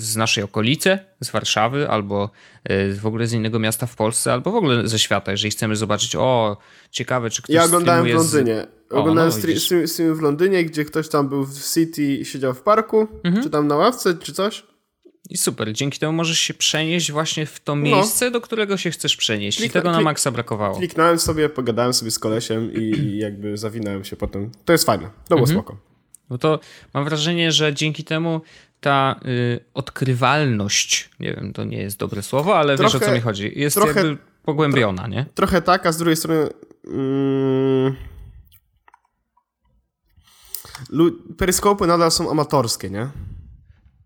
[0.00, 2.30] z naszej okolicy, z Warszawy, albo
[2.64, 5.76] e, w ogóle z innego miasta w Polsce, albo w ogóle ze świata, jeżeli chcemy
[5.76, 6.56] zobaczyć, o,
[6.90, 8.66] ciekawe, czy ktoś Ja oglądałem w streamuje z- Londynie.
[8.90, 9.64] O, Oglądałem no stre- widzisz.
[9.64, 13.44] stream, stream w Londynie, gdzie ktoś tam był w City i siedział w parku, Mhm.
[13.44, 14.62] czy tam na ławce, czy coś.
[15.30, 19.16] I super, dzięki temu możesz się przenieść właśnie w to miejsce, do którego się chcesz
[19.16, 19.58] przenieść.
[19.60, 20.76] I Kliknę- tego na klik- maksa brakowało.
[20.78, 24.50] Kliknąłem sobie, pogadałem sobie z kolesiem i, i jakby zawinąłem się potem.
[24.64, 25.58] To jest fajne, to było Mhm.
[25.60, 25.76] spoko.
[26.28, 26.60] Bo to
[26.94, 28.40] mam wrażenie, że dzięki temu
[28.80, 33.12] ta y, odkrywalność, nie wiem, to nie jest dobre słowo, ale wiesz o Trochę- co
[33.12, 35.26] mi chodzi, jest trochę- jakby pogłębiona, nie?
[35.34, 36.48] Trochę tak, a z drugiej strony...
[36.86, 37.96] Mm,
[41.38, 43.08] peryskopy nadal są amatorskie, nie?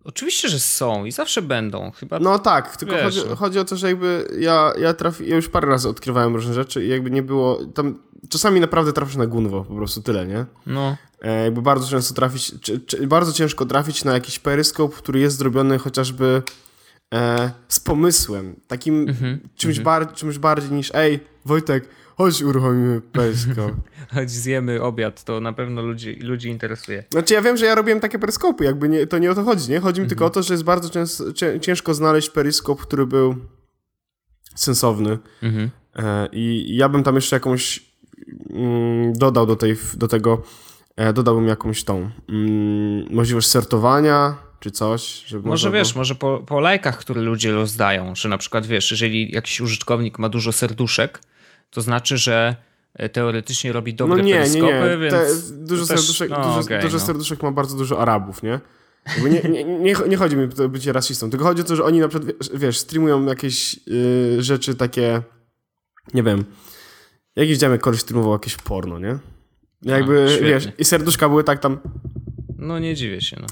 [0.07, 1.91] Oczywiście, że są i zawsze będą.
[1.91, 3.37] Chyba No tak, tylko chodzi, no.
[3.37, 6.85] chodzi o to, że jakby ja, ja, trafi, ja już parę razy odkrywałem różne rzeczy
[6.85, 10.45] i jakby nie było, tam czasami naprawdę trafisz na gunwo, po prostu tyle, nie?
[10.67, 15.21] no, E, jakby bardzo często trafić, czy, czy, bardzo ciężko trafić na jakiś peryskop, który
[15.21, 16.43] jest zrobiony chociażby
[17.15, 23.73] e, z pomysłem, takim Mhm, czymś, bar, czymś bardziej niż ej, Wojtek, chodź uruchomimy peryskop.
[24.15, 27.05] choć zjemy obiad, to na pewno ludzi, ludzi interesuje.
[27.11, 29.71] Znaczy ja wiem, że ja robiłem takie peryskopy, jakby nie, to nie o to chodzi,
[29.71, 29.81] nie?
[29.81, 30.33] Chodzi mi tylko Mhm.
[30.33, 31.25] o to, że jest bardzo często,
[31.61, 33.37] ciężko znaleźć peryskop, który był
[34.55, 35.19] sensowny.
[35.43, 35.71] Mhm.
[35.97, 37.83] E, I ja bym tam jeszcze jakąś
[38.51, 40.43] mm, dodał do, tej, do tego,
[40.97, 45.25] e, dodałbym jakąś tą mm, możliwość sortowania, czy coś.
[45.27, 46.01] Żeby może wiesz, było...
[46.01, 50.29] może po, po lajkach, które ludzie rozdają, że na przykład wiesz, jeżeli jakiś użytkownik ma
[50.29, 51.21] dużo serduszek,
[51.77, 52.57] to znaczy, że
[52.95, 54.99] e, teoretycznie robi dobre No nie, nie, peryskopy, nie.
[54.99, 57.05] więc Te, dużo, też- serduszek, no, dużo, okej, dużo no.
[57.05, 58.61] serduszek ma bardzo dużo Arabów, nie?
[59.07, 61.85] Jakby nie, nie, nie, nie chodzi mi o bycie rasistą, tylko chodzi o to, że
[61.85, 65.23] oni na przykład, wiesz, streamują jakieś y, rzeczy takie,
[66.15, 66.45] nie wiem,
[67.37, 69.19] jak widziałem, jak koleś streamował jakieś porno, nie?
[69.83, 70.49] Jakby, świetnie.
[70.49, 71.79] wiesz, i serduszka były tak tam,
[72.59, 73.47] No nie dziwię się, no.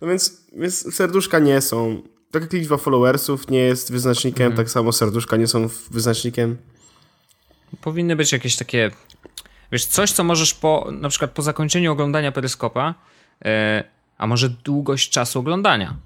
[0.00, 4.56] no więc, więc serduszka nie są, tak jak liczba followersów nie jest wyznacznikiem, Mhm.
[4.56, 6.56] tak samo serduszka nie są wyznacznikiem.
[7.80, 8.90] Powinny być jakieś takie,
[9.72, 12.94] wiesz, coś, co możesz po, na przykład po zakończeniu oglądania peryskopa,
[13.44, 13.84] e,
[14.18, 15.96] a może długość czasu oglądania.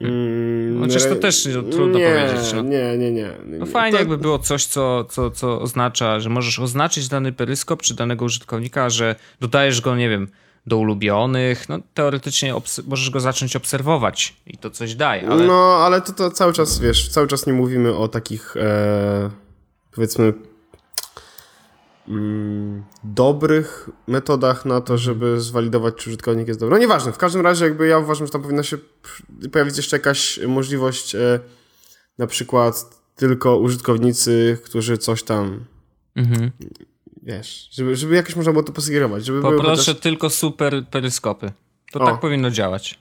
[0.00, 2.62] Mm, Chociaż to re- też trudno nie, powiedzieć, no.
[2.62, 3.30] Nie, nie, nie.
[3.46, 7.94] No fajnie jakby było coś, co, co, co oznacza, że możesz oznaczyć dany peryskop czy
[7.94, 10.28] danego użytkownika, że dodajesz go, nie wiem,
[10.66, 12.54] do ulubionych, no teoretycznie
[12.86, 16.78] możesz go zacząć obserwować i to coś daje, ale No, ale to, to cały czas,
[16.80, 19.30] wiesz, cały czas nie mówimy o takich, e,
[19.90, 20.32] powiedzmy,
[23.04, 26.74] dobrych metodach na to, żeby zwalidować, czy użytkownik jest dobry.
[26.74, 28.78] No nieważne, w każdym razie jakby ja uważam, że tam powinna się
[29.52, 31.40] pojawić jeszcze jakaś możliwość, e,
[32.18, 35.64] na przykład tylko użytkownicy, którzy coś tam,
[36.16, 36.50] mhm.
[37.22, 41.52] wiesz, żeby, żeby jakoś można było to posugerować, żeby poproszę chociaż tylko super peryskopy.
[41.92, 42.06] To O.
[42.06, 42.98] tak powinno działać.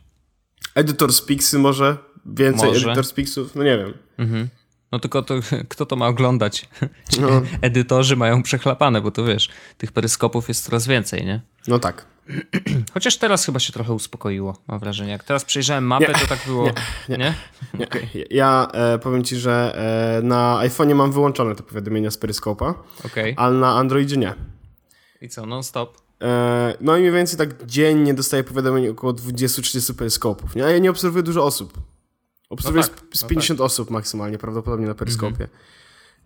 [0.76, 2.86] editor speaksy może, więcej Może.
[2.86, 3.94] editor speaksów, no nie wiem.
[4.18, 4.48] Mhm.
[4.95, 5.36] No tylko to,
[5.69, 6.69] kto to ma oglądać?
[7.21, 7.41] No.
[7.62, 11.41] edytorzy mają przechlapane, bo to wiesz, tych peryskopów jest coraz więcej, nie?
[11.67, 12.05] No tak.
[12.93, 15.12] Chociaż teraz chyba się trochę uspokoiło, mam wrażenie.
[15.12, 16.69] Jak teraz przejrzałem mapę, to tak było,
[17.10, 17.34] nie?
[17.73, 17.88] nie.
[18.29, 19.75] Ja e, powiem ci, że
[20.19, 22.73] e, na iPhone'ie mam wyłączone te powiadomienia z Peryskopa,
[23.05, 23.34] Okej.
[23.38, 24.34] ale na Androidzie nie.
[25.21, 26.01] I co, non stop?
[26.21, 30.65] E, no i mniej więcej tak dziennie dostaję powiadomień około 20-30 peryskopów, nie?
[30.65, 31.94] A ja nie obserwuję dużo osób.
[32.56, 35.48] Obserwuję No tak, z, z no 50 osób maksymalnie, prawdopodobnie na peryskopie.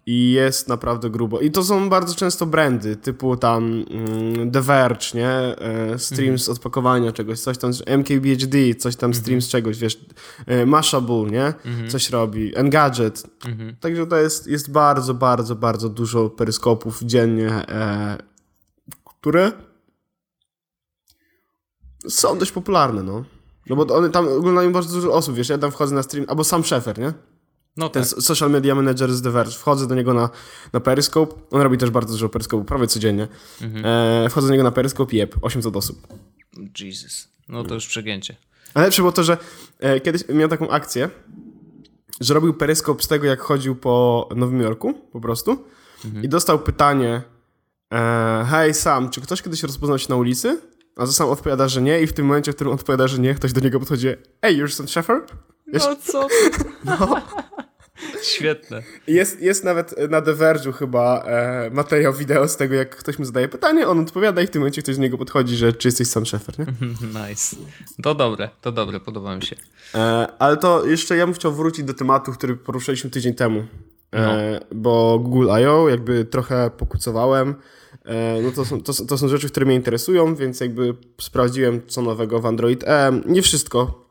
[0.05, 1.39] I jest naprawdę grubo.
[1.39, 5.29] I to są bardzo często brandy, typu tam mm, The Verge, nie?
[5.29, 9.99] E, stream z odpakowania czegoś, coś tam, MKBHD, coś tam stream z czegoś, wiesz,
[10.45, 11.53] e, Mashable, nie?
[11.87, 13.23] Coś robi, Engadget.
[13.45, 13.75] Mhm.
[13.75, 18.17] Także to jest, jest bardzo, bardzo, bardzo dużo peryskopów dziennie, e,
[19.05, 19.51] które
[22.07, 23.23] są dość popularne, no.
[23.67, 26.43] No bo one tam oglądają bardzo dużo osób, wiesz, ja tam wchodzę na stream, albo
[26.43, 27.13] sam Szefer, nie?
[27.77, 28.21] No Ten tak.
[28.21, 29.51] social media manager z The Verge.
[29.51, 30.29] Wchodzę do niego na,
[30.73, 31.35] na Periscope.
[31.51, 33.27] On robi też bardzo dużo Periscope, prawie codziennie.
[33.61, 33.85] Mhm.
[34.25, 36.07] E, wchodzę do niego na Periscope i jeb, 800 osób.
[36.79, 37.27] Jesus.
[37.49, 38.35] No to już przegięcie.
[38.73, 39.37] A lepsze było to, że
[39.79, 41.09] e, kiedyś miał taką akcję,
[42.21, 45.65] że robił Periscope z tego, jak chodził po Nowym Jorku, po prostu.
[46.23, 47.21] I dostał pytanie
[47.93, 50.61] e, hej Sam, czy ktoś kiedyś rozpoznał się na ulicy?
[50.99, 53.35] A to sam odpowiada, że nie i w tym momencie, w którym odpowiada, że nie,
[53.35, 54.07] ktoś do niego podchodzi
[54.41, 55.21] Ej, you're Sam Sheffer?
[55.67, 56.27] No co?
[56.85, 57.21] No.
[58.23, 58.83] Świetne.
[59.07, 63.25] Jest, jest nawet na The Verge'u chyba e, materiał wideo z tego, jak ktoś mu
[63.25, 66.07] zadaje pytanie, on odpowiada i w tym momencie ktoś do niego podchodzi, że czy jesteś
[66.07, 66.65] sam szefer, nie?
[67.27, 67.55] Nice.
[68.03, 69.55] To dobre, to dobre, podoba mi się.
[69.95, 73.63] E, ale to jeszcze ja bym chciał wrócić do tematu, który poruszyliśmy tydzień temu.
[74.15, 75.89] E, Bo Google I.O.
[75.89, 77.55] jakby trochę pokucowałem.
[78.05, 82.01] E, no to są, to, to są rzeczy, które mnie interesują, więc jakby sprawdziłem co
[82.01, 83.21] nowego w Android E.
[83.25, 84.09] Nie wszystko.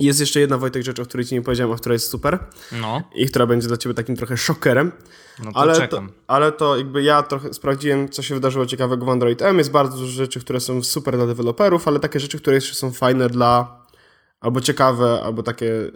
[0.00, 2.38] Jest jeszcze jedna Wojtek rzecz, o której ci nie powiedziałem, a która jest super
[2.80, 4.92] No, i która będzie dla ciebie takim trochę szokerem.
[5.44, 9.08] no to ale, to, ale to jakby ja trochę sprawdziłem, co się wydarzyło ciekawego w
[9.08, 9.58] Android M.
[9.58, 12.92] Jest bardzo dużo rzeczy, które są super dla deweloperów, ale takie rzeczy, które jeszcze są
[12.92, 13.84] fajne dla
[14.40, 15.92] albo ciekawe, albo takie yy,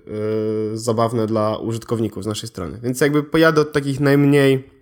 [0.75, 2.79] zabawne dla użytkowników z naszej strony.
[2.83, 4.78] Więc jakby pojadę od takich najmniej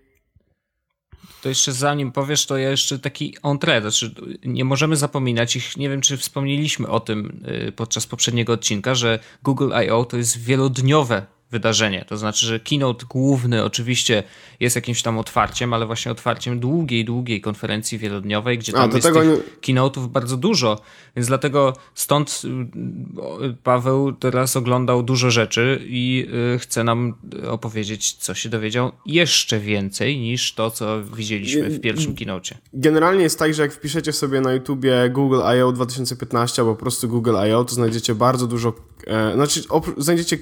[1.43, 5.89] To jeszcze zanim powiesz, to ja jeszcze taki entre, znaczy nie możemy zapominać ich, nie
[5.89, 10.05] wiem czy wspomnieliśmy o tym y, podczas poprzedniego odcinka, że Google I.O.
[10.05, 14.23] to jest wielodniowe wydarzenie, to znaczy, że keynote główny oczywiście
[14.61, 18.97] jest jakimś tam otwarciem, ale właśnie otwarciem długiej, długiej konferencji wielodniowej, gdzie A, tam do
[18.97, 20.81] jest tych nie- keynote'ów bardzo dużo,
[21.17, 27.15] więc dlatego stąd y, Paweł teraz oglądał dużo rzeczy i y, chce nam
[27.49, 32.59] opowiedzieć, co się dowiedział jeszcze więcej niż to, co widzieliśmy w pierwszym keynocie.
[32.73, 35.73] Generalnie jest tak, że jak wpiszecie sobie na YouTubie Google I.O.
[35.73, 38.73] 2015 albo po prostu Google I.O., to znajdziecie bardzo dużo,
[39.07, 39.63] e, znaczy
[39.97, 40.39] znajdziecie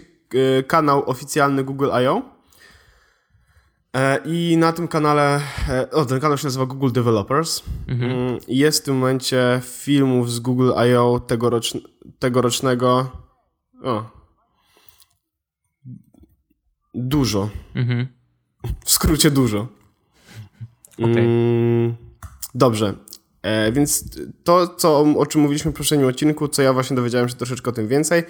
[0.66, 2.22] kanał oficjalny Google I.O.
[3.96, 7.62] E, I na tym kanale, e, o ten kanał się nazywa Google Developers.
[7.88, 11.20] Mm, i Jest w tym momencie filmów z Google I.O.
[11.20, 11.72] Tegorocz,
[12.18, 13.10] tegorocznego,
[13.82, 14.04] o,
[16.94, 17.50] dużo.
[17.74, 18.06] Mhm.
[18.84, 19.68] W skrócie dużo.
[20.98, 21.24] Okej.
[21.24, 21.94] Mm,
[22.54, 22.94] dobrze.
[23.42, 24.04] E, więc
[24.44, 27.72] to, co, o czym mówiliśmy w poprzednim odcinku, co ja właśnie dowiedziałem się troszeczkę o
[27.72, 28.24] tym więcej, e,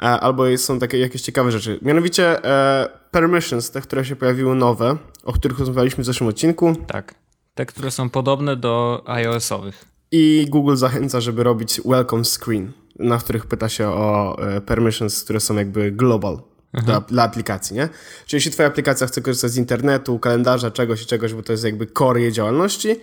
[0.00, 1.78] albo są takie jakieś ciekawe rzeczy.
[1.82, 6.76] Mianowicie e, permissions, te, które się pojawiły nowe, o których rozmawialiśmy w zeszłym odcinku.
[6.86, 7.14] Tak.
[7.54, 9.84] Te, które są podobne do iOS-owych.
[10.12, 15.40] I Google zachęca, żeby robić welcome screen, na których pyta się o e, permissions, które
[15.40, 16.38] są jakby global.
[16.84, 17.88] Dla, dla, aplikacji, nie?
[18.26, 21.64] Czyli jeśli twoja aplikacja chce korzystać z internetu, kalendarza, czegoś i czegoś, bo to jest
[21.64, 22.96] jakby core jej działalności,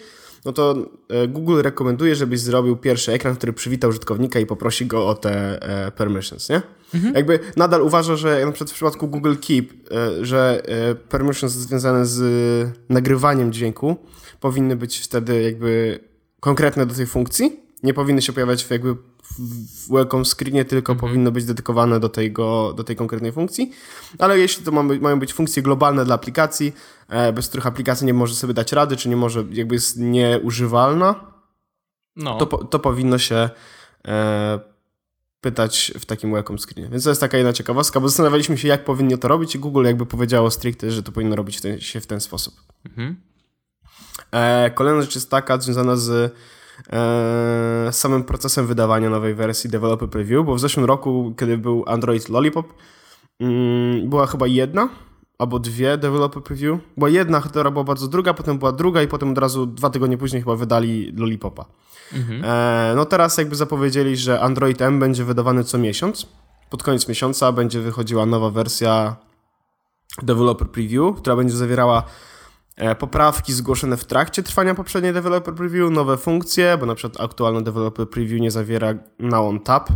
[0.45, 0.75] no to
[1.10, 5.62] e, Google rekomenduje, żebyś zrobił pierwszy ekran, który przywita użytkownika i poprosi go o te
[5.62, 6.62] e, permissions, nie?
[6.93, 7.15] Mhm.
[7.15, 10.62] Jakby nadal uważa, że na przykład w przypadku Google Keep, e, że
[11.10, 12.21] permissions związane z
[12.89, 13.97] nagrywaniem dźwięku
[14.39, 16.00] powinny być wtedy jakby
[16.39, 18.95] konkretne do tej funkcji, nie powinny się pojawiać w jakby
[19.39, 21.10] w welcome screenie, tylko mhm.
[21.10, 23.71] powinno być dedykowane do, tego, do tej konkretnej funkcji.
[24.19, 26.73] Ale jeśli to mają być funkcje globalne dla aplikacji,
[27.10, 31.34] e, bez których aplikacja nie może sobie dać rady, czy nie może, jakby jest nieużywalna,
[32.15, 32.38] no.
[32.38, 33.50] to, to powinno się
[34.08, 34.60] e,
[35.47, 36.89] pytać w takim welcome screenie.
[36.89, 39.86] Więc to jest taka jedna ciekawostka, bo zastanawialiśmy się, jak powinno to robić i Google
[39.86, 42.53] jakby powiedziało stricte, że to powinno robić ten, się w ten sposób.
[42.86, 43.15] Mhm.
[44.31, 46.36] E, kolejna rzecz jest taka, związana z
[46.89, 52.29] e, samym procesem wydawania nowej wersji Developer Preview, bo w zeszłym roku, kiedy był Android
[52.29, 52.73] Lollipop,
[53.39, 54.89] mm, była chyba jedna
[55.38, 56.80] albo dwie Developer Preview.
[56.97, 60.17] Była jedna, która była bardzo druga, potem była druga i potem od razu dwa tygodnie
[60.17, 61.65] później chyba wydali Lollipopa.
[62.13, 62.41] Mhm.
[62.45, 66.28] E, no teraz jakby zapowiedzieli, że Android M będzie wydawany co miesiąc.
[66.69, 69.15] Pod koniec miesiąca będzie wychodziła nowa wersja
[70.23, 72.04] Developer Preview, która będzie zawierała
[72.78, 77.62] E, poprawki zgłoszone w trakcie trwania poprzedniej developer preview, nowe funkcje, bo na przykład aktualny
[77.62, 79.89] developer preview nie zawiera now on tap,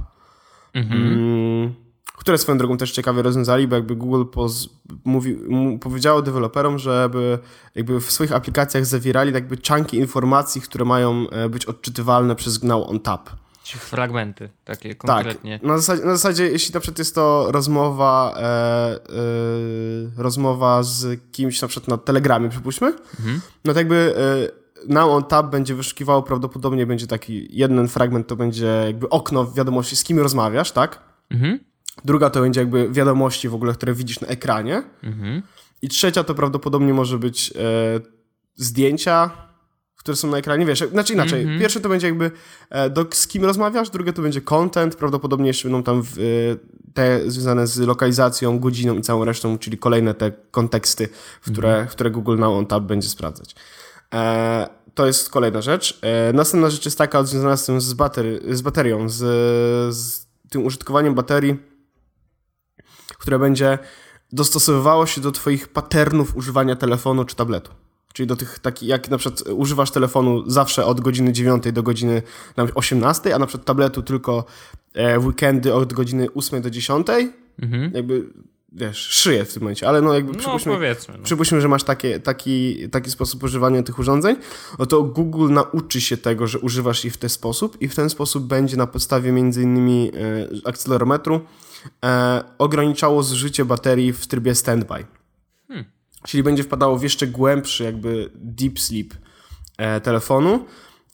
[0.74, 1.02] mhm.
[1.02, 1.76] mm,
[2.22, 4.70] które swoją drogą też ciekawie rozwiązali, bo jakby Google poz,
[5.06, 5.38] mówi,
[5.82, 7.40] powiedziało deweloperom, żeby
[7.76, 12.90] jakby w swoich aplikacjach zawierali jakby chunki informacji, które mają e, być odczytywalne przez now
[12.90, 13.30] on tap.
[13.64, 15.60] Czy fragmenty takie konkretnie.
[15.60, 19.00] Tak, na zasadzie, na zasadzie jeśli na przykład jest to rozmowa, e, e,
[20.18, 22.88] rozmowa z kimś na przykład na Telegramie, przypuśćmy,
[23.20, 23.42] mhm.
[23.66, 24.16] no to jakby
[24.88, 29.52] e, now on tab będzie wyszukiwało, prawdopodobnie będzie taki jeden fragment, to będzie jakby okno
[29.52, 31.00] wiadomości, z kim rozmawiasz, tak?
[31.32, 31.71] Mhm.
[32.06, 34.84] Druga to będzie jakby wiadomości w ogóle, które widzisz na ekranie.
[35.04, 35.42] Mhm.
[35.82, 38.00] I trzecia to prawdopodobnie może być e,
[38.56, 39.32] zdjęcia,
[39.96, 41.60] które są na ekranie, wiesz, znaczy inaczej, -hmm.
[41.60, 42.32] pierwsze to będzie jakby
[42.70, 46.22] e, do, z kim rozmawiasz, drugie to będzie content, prawdopodobnie jeszcze będą tam w, e,
[46.94, 51.10] te związane z lokalizacją, godziną i całą resztą, czyli kolejne te konteksty,
[51.42, 53.56] w które, w które Google Now on Tab będzie sprawdzać.
[54.14, 56.00] E, to jest kolejna rzecz.
[56.02, 59.18] E, następna rzecz jest taka związana z tym z, batery, z baterią, z,
[59.96, 61.71] z tym użytkowaniem baterii,
[63.22, 63.80] które będzie
[64.32, 67.72] dostosowywało się do twoich patternów używania telefonu czy tabletu.
[68.14, 72.22] Czyli do tych takich, jak na przykład używasz telefonu zawsze od godziny 9 do godziny
[72.76, 74.46] 18, a na przykład tabletu tylko
[74.94, 77.08] e, w weekendy od godziny 8 do 10,
[77.62, 77.92] mhm.
[77.94, 78.26] jakby
[78.72, 81.24] wiesz, szyję w tym momencie, ale no jakby no, przypuśćmy, no.
[81.24, 84.36] przypuśćmy że masz takie, taki, taki sposób używania tych urządzeń,
[84.80, 88.10] no to Google nauczy się tego, że używasz ich w ten sposób i w ten
[88.10, 90.12] sposób będzie na podstawie między innymi
[90.64, 91.42] e, akcelerometru
[92.06, 95.06] e, ograniczało zużycie baterii w trybie standby.
[96.24, 99.14] Czyli będzie wpadało w jeszcze głębszy jakby deep sleep
[99.78, 100.66] e, telefonu.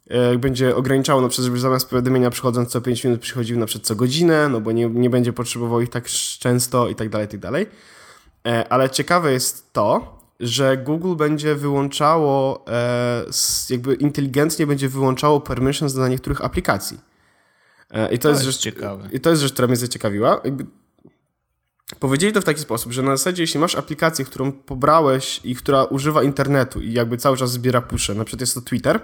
[0.10, 3.88] E, będzie ograniczało na przykład, żeby zamiast powiadomienia przychodząc co 5 minut przychodził na przykład
[3.88, 6.06] co godzinę, no bo nie, nie będzie potrzebował ich tak
[6.40, 7.66] często i tak dalej, i tak dalej.
[8.48, 13.26] E, ale ciekawe jest to, że Google będzie wyłączało, e,
[13.70, 17.00] jakby inteligentnie będzie wyłączało permissions dla niektórych aplikacji.
[17.92, 19.10] E, I to, to jest, jest rzecz, ciekawe.
[19.12, 20.42] I to jest rzecz, która mnie zaciekawiła.
[20.44, 20.66] Jakby
[22.00, 25.84] Powiedzieli to w taki sposób, że na zasadzie, jeśli masz aplikację, którą pobrałeś i która
[25.84, 29.00] używa internetu i jakby cały czas zbiera pusze, na przykład jest to Twitter,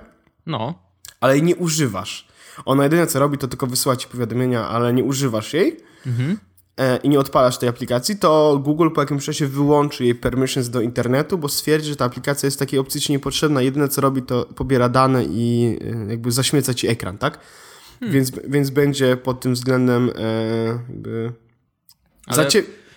[0.45, 0.73] no.
[1.19, 2.27] ale jej nie używasz.
[2.65, 6.37] Ona jedyne co robi, to tylko wysyła ci powiadomienia, ale nie używasz jej mhm.
[6.77, 10.81] e, i nie odpalasz tej aplikacji, to Google po jakimś czasie wyłączy jej permissions do
[10.81, 13.61] internetu, bo stwierdzi, że ta aplikacja jest takiej opcji ci niepotrzebna.
[13.61, 17.39] Jedyne co robi, to pobiera dane i e, jakby zaśmieca ci ekran, tak?
[18.03, 18.13] Hmm.
[18.13, 21.33] Więc, więc będzie pod tym względem e, jakby
[22.27, 22.47] ale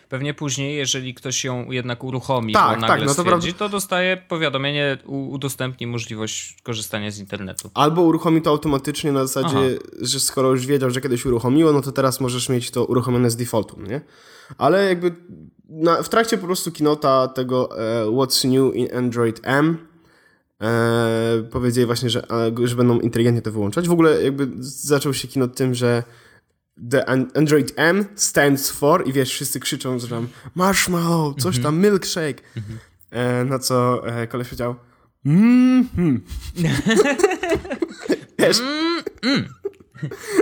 [0.09, 3.69] pewnie później, jeżeli ktoś ją jednak uruchomi, tak, bo nagle tak, no to, stwierdzi, to
[3.69, 7.71] dostaje powiadomienie, udostępni możliwość korzystania z internetu.
[7.75, 9.97] Albo uruchomi to automatycznie na zasadzie, Aha.
[10.01, 13.37] że skoro już wiedział, że kiedyś uruchomiło, no to teraz możesz mieć to uruchomione z
[13.37, 14.01] defaultu, nie?
[14.59, 15.15] Ale jakby
[15.69, 19.79] na, w trakcie po prostu kinota tego e, What's New in Android M
[20.63, 22.27] e, powiedzieli właśnie, że,
[22.65, 23.89] że będą inteligentnie to wyłączać.
[23.89, 26.03] W ogóle jakby zaczął się kino tym, że
[26.91, 32.43] The Android M stands for i wiesz, wszyscy krzyczą, że tam marshmallow, coś tam, milkshake.
[33.47, 34.75] Na co e, koleś powiedział
[35.27, 36.21] Mhm.
[38.39, 38.63] Wiesz,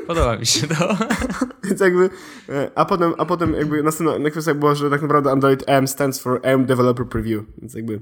[0.06, 0.96] Podoba mi się to.
[1.64, 2.10] Więc jakby,
[2.48, 6.20] e, a potem, a potem jakby następna kwestia była, że tak naprawdę Android M stands
[6.20, 8.00] for M Developer Preview, więc jakby,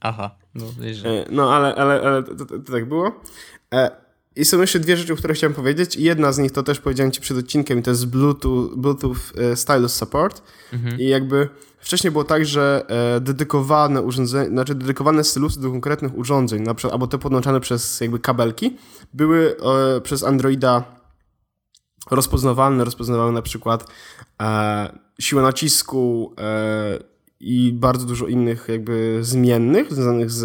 [0.00, 0.66] Aha, no
[1.04, 3.20] e, no ale, ale, ale to, to, to tak było.
[3.74, 3.90] E,
[4.36, 5.96] I są jeszcze dwie rzeczy, o których chciałem powiedzieć.
[5.96, 9.16] I Jedna z nich to też powiedziałem ci przed odcinkiem, i to jest Bluetooth, Bluetooth
[9.36, 10.42] e, Stylus Support.
[10.98, 12.84] I jakby wcześniej było tak, że
[13.16, 18.00] e, dedykowane urządzenia, znaczy dedykowane stylusy do konkretnych urządzeń, na przykład, albo te podłączane przez
[18.00, 18.76] jakby kabelki,
[19.14, 19.56] były
[19.96, 20.84] e, przez Androida
[22.10, 23.90] rozpoznawalne, rozpoznawały na przykład
[24.42, 26.98] e, siłę nacisku e,
[27.40, 30.44] i bardzo dużo innych jakby zmiennych związanych z,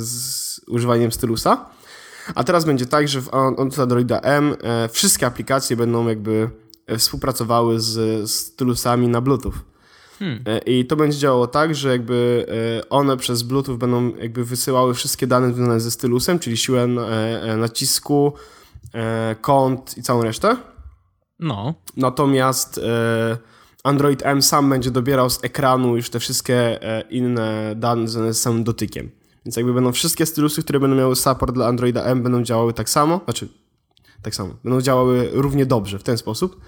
[0.00, 1.66] z używaniem stylusa.
[2.34, 3.34] A teraz będzie tak, że w
[3.78, 6.50] Androida M e, wszystkie aplikacje będą jakby
[6.86, 9.52] e, współpracowały z stylusami na Bluetooth.
[10.46, 12.46] E, I to będzie działało tak, że jakby
[12.90, 16.86] one przez Bluetooth będą jakby wysyłały wszystkie dane związane ze stylusem, czyli siłę
[17.56, 18.32] nacisku,
[19.40, 20.56] kąt i całą resztę.
[21.38, 22.80] no, Natomiast
[23.82, 28.40] Android M sam będzie dobierał z ekranu już te wszystkie e, inne dane związane z
[28.40, 29.10] samym dotykiem.
[29.44, 32.90] Więc jakby będą wszystkie stylusy, które będą miały support dla Androida M, będą działały tak
[32.90, 33.48] samo, znaczy
[34.22, 36.60] tak samo, będą działały równie dobrze w ten sposób.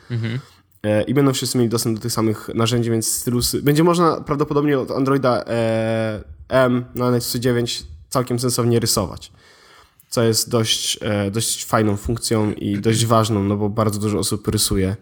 [0.82, 3.62] E, I będą wszyscy mieli dostęp do tych samych narzędzi, więc stylusy.
[3.62, 9.32] Będzie można prawdopodobnie od Androida e, M na Nexus 9 całkiem sensownie rysować.
[10.08, 10.98] Co jest dość,
[11.32, 14.96] dość fajną funkcją i dość ważną, no bo bardzo dużo osób rysuje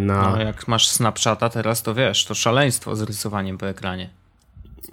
[0.00, 0.30] na.
[0.30, 4.10] no jak masz Snapchata teraz, to wiesz, to szaleństwo z rysowaniem po ekranie.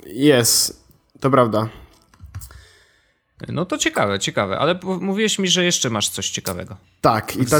[0.05, 0.87] Jest,
[1.19, 1.69] to prawda.
[3.47, 7.59] No to ciekawe, ciekawe, ale mówiłeś mi, że jeszcze masz coś ciekawego Tak, i ta,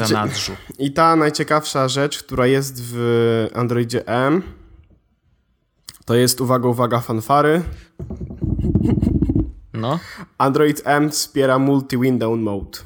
[0.80, 4.44] i ta najciekawsza rzecz, która jest w Androidzie M,
[6.06, 7.64] to jest, uwaga, uwaga, fanfary.
[9.74, 10.00] No.
[10.38, 12.80] Android M wspiera multi-window mode.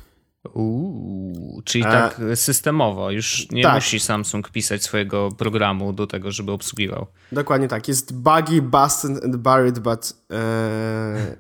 [0.54, 3.76] Uuu, czyli E, tak systemowo, już nie tak.
[3.76, 7.08] musi Samsung pisać swojego programu do tego, żeby obsługiwał.
[7.32, 7.88] Dokładnie tak.
[7.88, 10.14] Jest buggy, busted and buried, but...
[10.32, 11.36] E,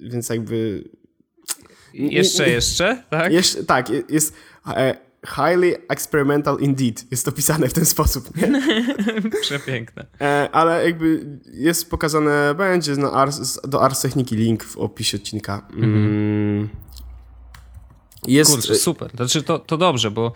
[0.00, 0.84] więc jakby...
[1.94, 3.32] Jeszcze, jeszcze, tak?
[3.32, 4.34] Jeszcze, tak, je- jest
[4.66, 4.96] e,
[5.26, 7.04] highly experimental indeed.
[7.10, 8.36] Jest to pisane w ten sposób.
[8.36, 8.62] Nie?
[9.42, 10.06] Przepiękne.
[10.20, 15.68] E, ale jakby jest pokazane, będzie na Ars, do Ars Techniki link w opisie odcinka.
[15.76, 16.68] Mm.
[18.26, 18.54] Jest...
[18.54, 19.10] Kurczę, super.
[19.16, 20.32] Znaczy to, to dobrze, bo e,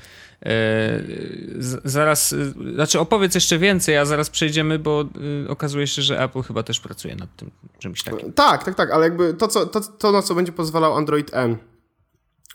[1.59, 5.05] z, zaraz, e, znaczy opowiedz jeszcze więcej, a zaraz przejdziemy, bo
[5.47, 8.33] e, okazuje się, że Apple chyba też pracuje nad tym czymś takim.
[8.33, 11.57] Tak, tak, tak, ale jakby to, co, to, to na co będzie pozwalał Android N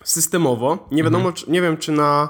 [0.03, 2.29] systemowo, nie wiadomo, czy, nie wiem czy na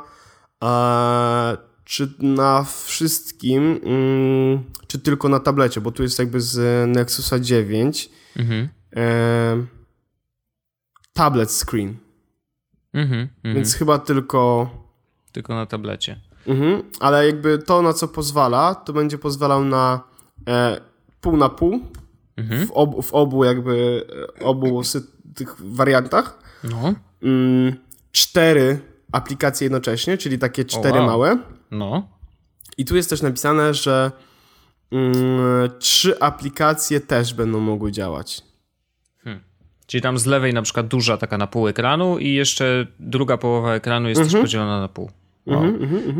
[0.64, 7.40] e, czy na wszystkim, mm, czy tylko na tablecie, bo tu jest jakby z Nexusa
[7.40, 8.70] 9 Mhm.
[8.96, 9.66] e,
[11.14, 11.98] tablet screen,
[12.94, 13.56] Mhm, mhm.
[13.56, 14.70] więc chyba tylko
[15.32, 16.20] Tylko na tablecie.
[16.48, 20.02] Mhm, ale jakby to, na co pozwala, to będzie pozwalał na
[20.48, 20.82] e,
[21.22, 21.80] pół na pół
[22.68, 24.06] w, obu, w obu jakby
[24.40, 25.04] e, obu sy-
[25.36, 26.40] tych wariantach.
[26.64, 27.76] No, Mm,
[28.12, 28.80] cztery
[29.12, 31.08] aplikacje jednocześnie, czyli takie cztery wow.
[31.08, 31.38] małe.
[31.72, 32.08] no.
[32.78, 34.12] I tu jest też napisane, że
[34.92, 35.14] mm,
[35.80, 38.42] trzy aplikacje też będą mogły działać.
[39.88, 43.74] Czyli tam z lewej na przykład duża taka na pół ekranu i jeszcze druga połowa
[43.74, 45.10] ekranu jest też podzielona na pół.
[45.46, 45.64] Wow.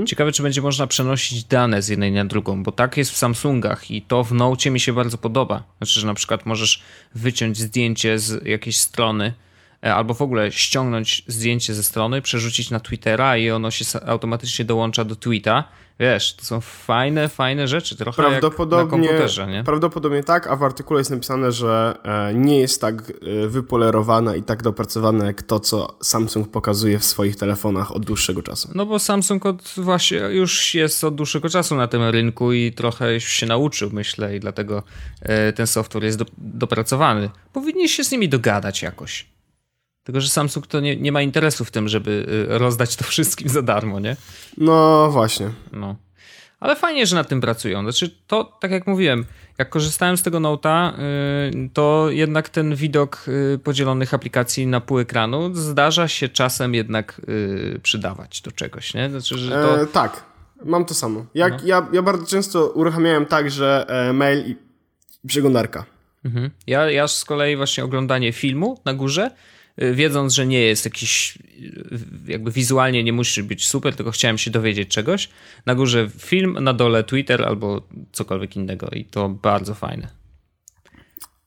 [0.06, 3.92] Ciekawe, czy będzie można przenosić dane z jednej na drugą, bo tak jest w Samsungach
[3.92, 5.64] i to w Note mi się bardzo podoba.
[5.78, 6.82] Znaczy, że na przykład możesz
[7.16, 9.34] wyciąć zdjęcie z jakiejś strony
[9.84, 14.66] e, albo w ogóle ściągnąć zdjęcie ze strony, przerzucić na Twittera i ono się automatycznie
[14.66, 15.64] dołącza do tweeta.
[16.00, 19.64] Wiesz, to są fajne, fajne rzeczy, trochę jak na Prawdopodobnie, komputerze, nie?
[19.64, 24.44] prawdopodobnie tak, a w artykule jest napisane, że e, nie jest tak e, wypolerowana i
[24.44, 28.70] tak dopracowana jak to, co Samsung pokazuje w swoich telefonach od dłuższego czasu.
[28.76, 33.14] No bo Samsung od właśnie już jest od dłuższego czasu na tym rynku i trochę
[33.14, 34.84] już się nauczył, myślę, i dlatego
[35.22, 37.30] e, ten software jest do, dopracowany.
[37.54, 39.34] Powinni się z nimi dogadać jakoś.
[40.04, 43.50] Tylko, że Samsung to nie, nie ma interesu w tym, żeby e, rozdać to wszystkim
[43.50, 44.16] za darmo, nie?
[44.58, 45.50] No właśnie.
[45.72, 45.96] No.
[46.64, 47.82] Ale fajnie, że nad tym pracują.
[47.82, 49.26] Znaczy, to tak jak mówiłem,
[49.58, 55.00] jak korzystałem z tego Note'a, y, to jednak ten widok y, podzielonych aplikacji na pół
[55.00, 59.10] ekranu zdarza się czasem jednak y, przydawać do czegoś, nie?
[59.10, 59.82] Znaczy, że to...
[59.82, 60.24] E, tak,
[60.66, 61.26] mam to samo.
[61.34, 64.56] Jak, ja, ja bardzo często uruchamiałem tak, że e, mail i
[65.28, 65.86] przeglądarka.
[66.26, 66.50] Mhm.
[66.68, 71.38] Ja, ja z kolei właśnie oglądanie filmu na górze, y, wiedząc, że nie jest jakiś,
[71.38, 75.30] y, jakby wizualnie nie musi być super, tylko chciałem się dowiedzieć czegoś.
[75.66, 80.08] Na górze film, na dole Twitter albo cokolwiek innego i to bardzo fajne.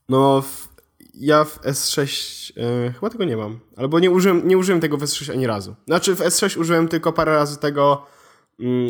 [0.08, 0.68] No, w,
[1.14, 3.60] ja w S6 e, chyba tego nie mam.
[3.76, 5.74] Albo nie użyłem, nie użyłem tego w S6 ani razu.
[5.86, 8.06] Znaczy w S6 użyłem tylko parę razy tego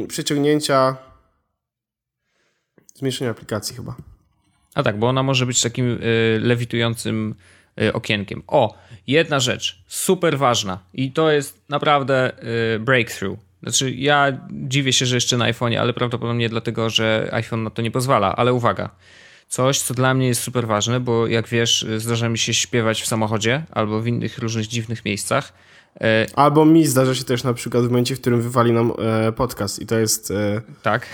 [0.09, 0.97] przeciągnięcia
[2.95, 3.97] zmniejszenia aplikacji chyba.
[4.75, 7.35] A tak, bo ona może być takim y, lewitującym y,
[7.93, 8.43] okienkiem.
[8.47, 8.75] O,
[9.07, 12.33] jedna rzecz, super ważna i to jest naprawdę
[12.75, 13.39] y, breakthrough.
[13.63, 17.83] Znaczy, ja dziwię się, że jeszcze na iPhone'ie, ale prawdopodobnie dlatego, że iPhone na to
[17.83, 18.37] nie pozwala.
[18.37, 18.91] Ale uwaga,
[19.49, 23.07] coś, co dla mnie jest super ważne, bo jak wiesz, zdarza mi się śpiewać w
[23.07, 25.53] samochodzie albo w innych różnych dziwnych miejscach.
[26.01, 29.33] E, albo mi zdarza się też na przykład w momencie, w którym wywali nam e,
[29.33, 31.07] podcast i to jest e, tak.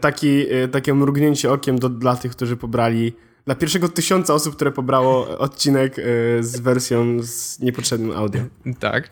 [0.00, 3.12] taki, takie mrugnięcie okiem do, dla tych, którzy pobrali
[3.46, 5.96] dla pierwszego tysiąca osób, które pobrało odcinek
[6.40, 8.40] z wersją z niepotrzebnym audio.
[8.80, 9.10] Tak.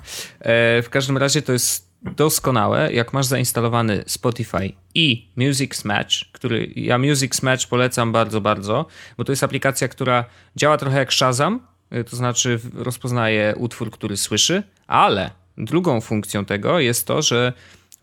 [0.83, 6.99] W każdym razie to jest doskonałe, jak masz zainstalowany Spotify i Music Match, który ja
[6.99, 10.25] Music Match polecam bardzo, bardzo, bo to jest aplikacja, która
[10.57, 11.61] działa trochę jak Shazam,
[11.97, 17.53] y, to znaczy rozpoznaje utwór, który słyszy, ale drugą funkcją tego jest to, że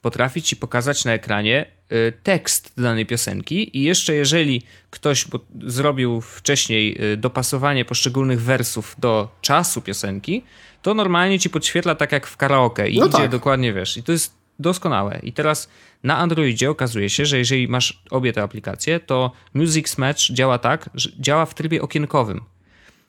[0.02, 5.26] potrafi ci pokazać na ekranie y, tekst danej piosenki i jeszcze jeżeli ktoś
[5.62, 10.44] zrobił wcześniej y, dopasowanie poszczególnych wersów do czasu piosenki,
[10.82, 13.32] to normalnie ci podświetla tak jak w karaoke i no idzie tak.
[13.32, 15.20] dokładnie, wiesz, i to jest doskonałe.
[15.24, 15.70] I teraz
[16.04, 20.90] na Androidzie okazuje się, że jeżeli masz obie te aplikacje, to Music Match działa tak,
[20.94, 22.42] że działa w trybie okienkowym.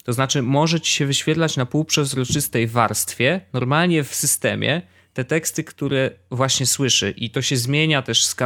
[0.05, 4.83] To znaczy może ci się wyświetlać na półprzezroczystej warstwie, normalnie w systemie,
[5.15, 8.37] te teksty, które właśnie słyszy i to się zmienia też z,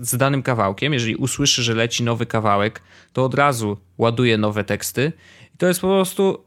[0.00, 0.92] z, danym kawałkiem.
[0.92, 5.12] Jeżeli usłyszy, że leci nowy kawałek, to od razu ładuje nowe teksty.
[5.54, 6.44] I to jest po prostu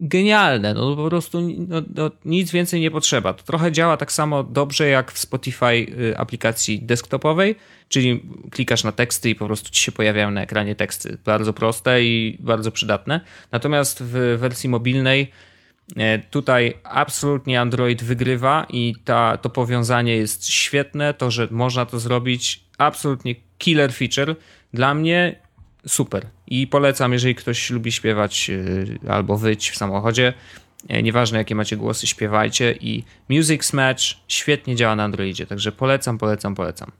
[0.00, 0.74] genialne.
[0.74, 3.32] No po prostu no, no, nic więcej nie potrzeba.
[3.32, 7.56] To trochę działa tak samo dobrze jak w Spotify y, aplikacji desktopowej,
[7.88, 11.18] czyli klikasz na teksty i po prostu ci się pojawiają na ekranie teksty.
[11.24, 13.20] Bardzo proste i bardzo przydatne.
[13.52, 15.30] Natomiast w wersji mobilnej
[16.30, 21.14] Tutaj absolutnie Android wygrywa i ta, to powiązanie jest świetne.
[21.14, 24.36] To, że można to zrobić, absolutnie killer feature.
[24.74, 25.40] Dla mnie
[25.86, 26.26] super.
[26.46, 30.32] I polecam, jeżeli ktoś lubi śpiewać y, albo wyć w samochodzie,
[30.88, 36.18] e, nieważne jakie macie głosy, śpiewajcie i Music Smatch świetnie działa na Androidzie, także polecam,
[36.18, 36.92] polecam, polecam.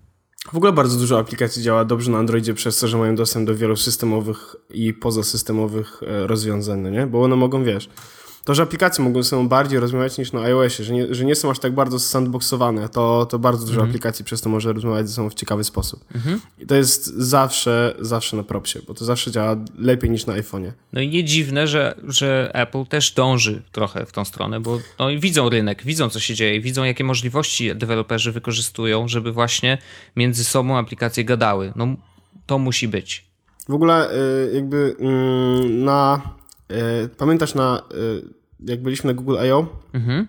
[0.53, 3.55] W ogóle bardzo dużo aplikacji działa dobrze na Androidzie przez to, że mają dostęp do
[3.55, 7.07] wielu systemowych i pozasystemowych e, rozwiązań, no nie?
[7.07, 7.89] Bo one mogą, wiesz,
[8.49, 11.35] to, że aplikacje mogą ze sobą bardziej rozmawiać niż na iOSie, że nie, że nie
[11.35, 13.91] są aż tak bardzo sandboxowane, to, to bardzo dużo mhm.
[13.91, 16.05] aplikacji przez to może rozmawiać ze sobą w ciekawy sposób.
[16.15, 16.41] Mhm.
[16.59, 20.73] I to jest zawsze, zawsze na propsie, bo to zawsze działa lepiej niż na iPhone'ie.
[20.93, 25.09] No i nie dziwne, że, że Apple też dąży trochę w tą stronę, bo no,
[25.19, 29.79] widzą rynek, widzą co się dzieje, widzą jakie możliwości deweloperzy wykorzystują, żeby właśnie
[30.17, 31.73] między sobą aplikacje gadały.
[31.77, 31.87] No
[32.47, 33.27] to musi być.
[33.69, 36.21] W ogóle y, jakby mm, na
[37.05, 40.29] y, pamiętasz na y, jak byliśmy na Google I.O., mhm.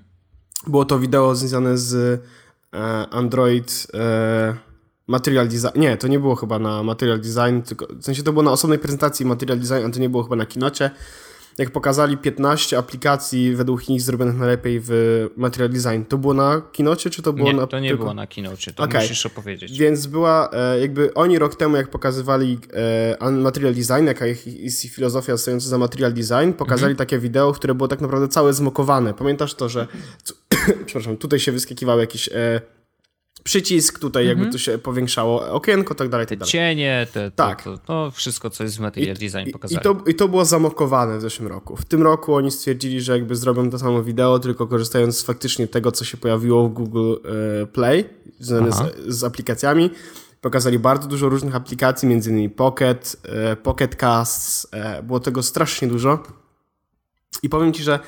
[0.67, 2.21] było to wideo związane z
[2.73, 4.55] e, Android e,
[5.07, 5.79] Material Design.
[5.79, 8.79] Nie, to nie było chyba na Material Design, tylko w sensie to było na osobnej
[8.79, 10.91] prezentacji Material Design, a to nie było chyba na kinocie
[11.59, 14.91] jak pokazali 15 aplikacji według nich zrobionych najlepiej w
[15.37, 17.67] Material Design, to było na kinocie, czy to było nie, na...
[17.67, 18.03] to nie tylko...
[18.03, 19.01] było na kinocie, to okay.
[19.01, 19.79] musisz opowiedzieć.
[19.79, 22.59] Więc była, e, jakby oni rok temu, jak pokazywali
[23.19, 26.95] e, Material Design, jaka jest filozofia stojąca za Material Design, pokazali mhm.
[26.95, 29.13] takie wideo, które było tak naprawdę całe zmokowane.
[29.13, 29.87] Pamiętasz to, że
[30.85, 32.61] przepraszam, tutaj się wyskakiwały jakieś e,
[33.43, 34.51] przycisk, tutaj jakby mhm.
[34.51, 36.51] to się powiększało okienko, tak dalej, tak dalej.
[36.51, 37.63] Cienie, te, tak.
[37.63, 39.79] To, to, to, wszystko, co jest w Material I, Design pokazali.
[39.79, 41.75] I to, I to było zamokowane w zeszłym roku.
[41.75, 45.67] W tym roku oni stwierdzili, że jakby zrobią to samo wideo, tylko korzystając z faktycznie
[45.67, 47.13] tego, co się pojawiło w Google
[47.63, 48.05] e, Play,
[48.39, 49.89] związane z, z, aplikacjami.
[50.41, 55.87] Pokazali bardzo dużo różnych aplikacji, między innymi Pocket, e, Pocket Casts, e, było tego strasznie
[55.87, 56.23] dużo.
[57.43, 57.99] I powiem Ci, że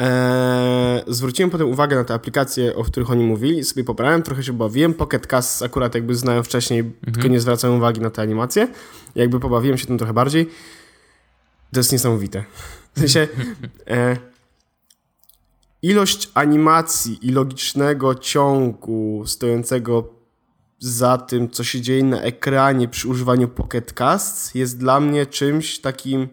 [0.00, 4.52] e, zwróciłem potem uwagę na te aplikacje, o których oni mówili, sobie pobrałem, trochę się
[4.52, 4.94] bawiłem.
[4.94, 7.12] Pocket Cast akurat jakby znałem wcześniej, mhm.
[7.12, 8.68] tylko nie zwracałem uwagi na te animacje.
[9.14, 10.50] Jakby pobawiłem się tym trochę bardziej.
[11.72, 12.44] To jest niesamowite.
[12.94, 13.28] W sensie
[13.90, 14.16] e,
[15.82, 20.14] ilość animacji i logicznego ciągu stojącego
[20.78, 25.78] za tym, co się dzieje na ekranie przy używaniu Pocket Cast jest dla mnie czymś
[25.78, 26.28] takim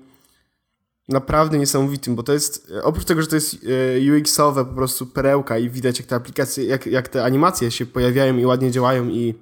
[1.14, 5.57] naprawdę niesamowitym, bo to jest, oprócz tego, że to jest e, UX-owe po prostu perełka
[5.57, 9.36] i widać jak te aplikacje, jak, jak te animacje się pojawiają i ładnie działają i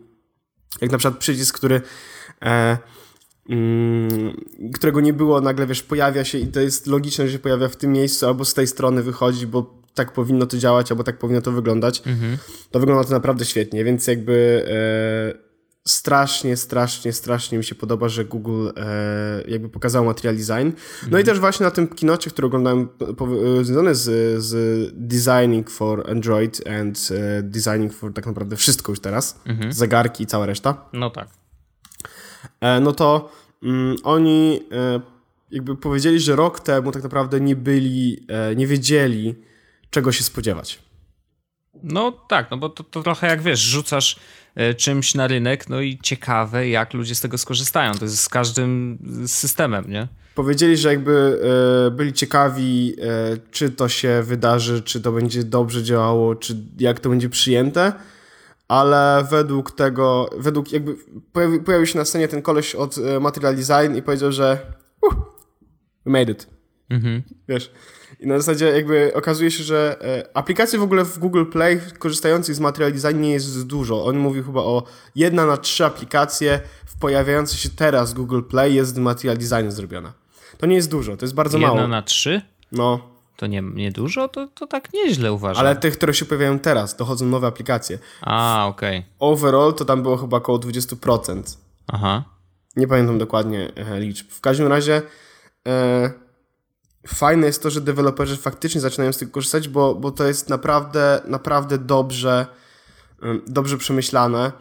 [0.82, 1.82] jak na przykład przycisk, który
[2.42, 2.78] e,
[3.50, 4.42] mm,
[4.74, 7.76] którego nie było, nagle wiesz, pojawia się i to jest logiczne, że się pojawia w
[7.76, 11.42] tym miejscu albo z tej strony wychodzi, bo tak powinno to działać, albo tak powinno
[11.42, 12.02] to wyglądać.
[12.06, 12.38] Mhm.
[12.72, 14.66] To wygląda to naprawdę świetnie, więc jakby
[15.38, 15.51] e,
[15.88, 20.72] strasznie, strasznie, strasznie mi się podoba, że Google e, jakby pokazał material design.
[21.12, 22.90] No i też właśnie na tym kinocie, który oglądałem,
[23.60, 29.00] e, związany z, z designing for Android and e, designing for tak naprawdę wszystko już
[29.00, 29.74] teraz, mhm.
[29.74, 30.90] zegarki i cała reszta.
[30.94, 31.28] No tak.
[32.62, 33.32] E, no to
[33.64, 35.02] mm, oni e,
[35.52, 39.36] jakby powiedzieli, że rok temu tak naprawdę nie byli, e, nie wiedzieli,
[39.90, 40.80] czego się spodziewać.
[41.84, 44.20] No tak, no bo to, to trochę jak wiesz, rzucasz
[44.78, 47.94] czymś na rynek, no i ciekawe, jak ludzie z tego skorzystają.
[47.94, 48.98] To jest z każdym
[49.28, 50.08] systemem, nie?
[50.36, 51.42] Powiedzieli, że jakby
[51.88, 57.00] e, byli ciekawi, e, czy to się wydarzy, czy to będzie dobrze działało, czy jak
[57.00, 57.94] to będzie przyjęte,
[58.68, 60.96] ale według tego, według jakby
[61.34, 64.58] pojawi, pojawił się na scenie ten koleś od Material Design i powiedział, że
[65.02, 65.16] uh,
[66.06, 66.48] we made it.
[66.90, 67.22] Mhm.
[67.48, 67.72] Wiesz,
[68.20, 72.56] i na zasadzie jakby okazuje się, że e, aplikacji w ogóle w Google Play korzystających
[72.56, 74.06] z Material Design nie jest dużo.
[74.06, 74.84] On mówi chyba o
[75.16, 80.14] jedna na trzy aplikacje w pojawiające się teraz Google Play jest Material Design zrobiona.
[80.58, 81.80] To nie jest dużo, to jest bardzo jedna mało.
[81.80, 82.42] Jedna na trzy?
[82.72, 83.00] No.
[83.38, 84.28] To nie, nie dużo?
[84.28, 85.66] To, to tak nieźle uważam.
[85.66, 88.00] Ale tych, które się pojawiają teraz, dochodzą nowe aplikacje.
[88.22, 88.98] A, okej.
[89.00, 89.10] Okay.
[89.20, 91.58] Overall to tam było chyba około 20%.
[91.88, 92.24] Aha.
[92.76, 94.30] Nie pamiętam dokładnie e, liczb.
[94.30, 95.02] W każdym razie...
[95.68, 96.31] E,
[97.08, 101.22] fajne jest to, że deweloperzy faktycznie zaczynają z tego korzystać, bo, bo to jest naprawdę,
[101.26, 102.46] naprawdę dobrze,
[103.48, 104.52] dobrze przemyślane.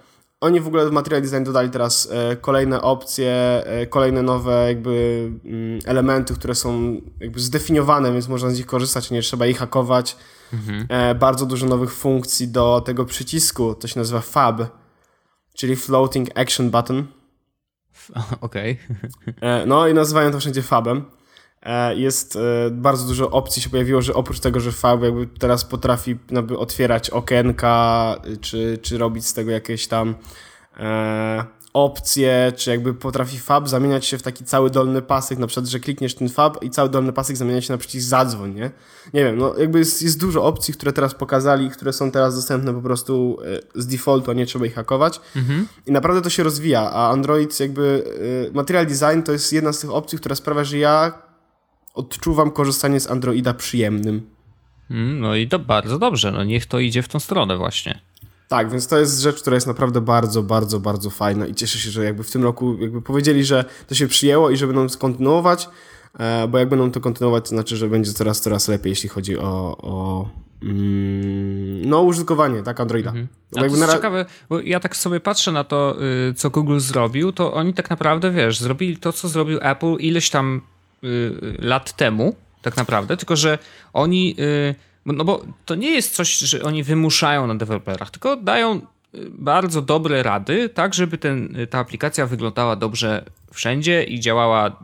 [0.41, 3.33] Oni w ogóle w Material Design dodali teraz e, kolejne opcje,
[3.67, 9.11] e, kolejne nowe jakby mm, elementy, które są jakby zdefiniowane, więc można z nich korzystać,
[9.11, 10.17] nie trzeba ich hakować.
[10.53, 10.87] Mhm.
[10.89, 14.63] E, bardzo dużo nowych funkcji do tego przycisku, to się nazywa FAB,
[15.55, 17.07] czyli Floating Action Button.
[18.41, 18.79] Okej.
[19.39, 19.67] Okay.
[19.67, 21.20] No i nazywają to wszędzie FABem.
[21.63, 25.65] E, jest e, bardzo dużo opcji się pojawiło, że oprócz tego, że Fab jakby teraz
[25.65, 30.15] potrafi jakby otwierać okienka, czy, czy robić z tego jakieś tam
[30.77, 35.67] e, opcje, czy jakby potrafi Fab zamieniać się w taki cały dolny pasek, na przykład,
[35.67, 38.71] że klikniesz ten Fab i cały dolny pasek zamienia się na przycisk zadzwoń, nie?
[39.15, 42.75] Nie wiem, no jakby jest, jest dużo opcji, które teraz pokazali, które są teraz dostępne
[42.75, 43.39] po prostu
[43.75, 45.21] z defaultu, a nie trzeba ich hakować.
[45.37, 45.67] Mhm.
[45.87, 48.05] I naprawdę to się rozwija, a Android jakby,
[48.55, 51.30] Material Design to jest jedna z tych opcji, która sprawia, że ja
[51.95, 54.31] odczuwam korzystanie z Androida przyjemnym.
[54.91, 58.01] Mm, no i to bardzo dobrze, no niech to idzie w tą stronę właśnie.
[58.51, 61.91] Tak, więc to jest rzecz, która jest naprawdę bardzo, bardzo, bardzo fajna i cieszę się,
[61.91, 65.69] że jakby w tym roku jakby powiedzieli, że to się przyjęło i że będą kontynuować,
[66.19, 69.39] e, bo jak będą to kontynuować, to znaczy, że będzie coraz, coraz lepiej, jeśli chodzi
[69.39, 70.29] o, o
[70.63, 73.11] mm, no, użytkowanie, tak, Androida.
[73.11, 73.29] Mhm.
[73.57, 73.93] A to jest na...
[73.93, 75.97] ciekawe, bo ja tak sobie patrzę na to,
[76.31, 80.31] y, co Google zrobił, to oni tak naprawdę, wiesz, zrobili to, co zrobił Apple ileś
[80.31, 80.61] tam
[81.59, 83.59] lat temu, tak naprawdę, tylko że
[83.93, 84.75] oni, y,
[85.07, 88.81] no bo to nie jest coś, że oni wymuszają na deweloperach, tylko dają y,
[89.31, 93.25] bardzo dobre rady, tak żeby ten, ta aplikacja wyglądała dobrze
[93.55, 94.77] wszędzie i działała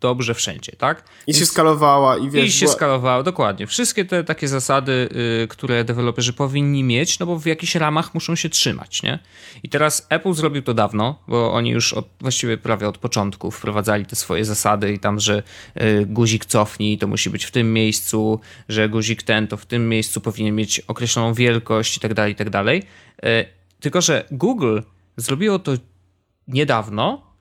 [0.00, 1.04] dobrze wszędzie, tak?
[1.26, 2.46] I Więc, się skalowała i wiesz...
[2.46, 2.72] I się bo...
[2.72, 3.66] skalowała, dokładnie.
[3.66, 5.08] Wszystkie te takie zasady,
[5.44, 9.18] y, które deweloperzy powinni mieć, no bo w jakichś ramach muszą się trzymać, nie?
[9.62, 14.06] I teraz Apple zrobił to dawno, bo oni już od, właściwie prawie od początku wprowadzali
[14.06, 15.42] te swoje zasady i tam, że
[15.82, 19.88] y, guzik cofnij to musi być w tym miejscu, że guzik ten to w tym
[19.88, 22.82] miejscu powinien mieć określoną wielkość i tak dalej, i tak dalej.
[23.24, 23.44] Y,
[23.80, 24.80] tylko, że Google
[25.16, 25.72] zrobiło to
[26.48, 27.31] niedawno,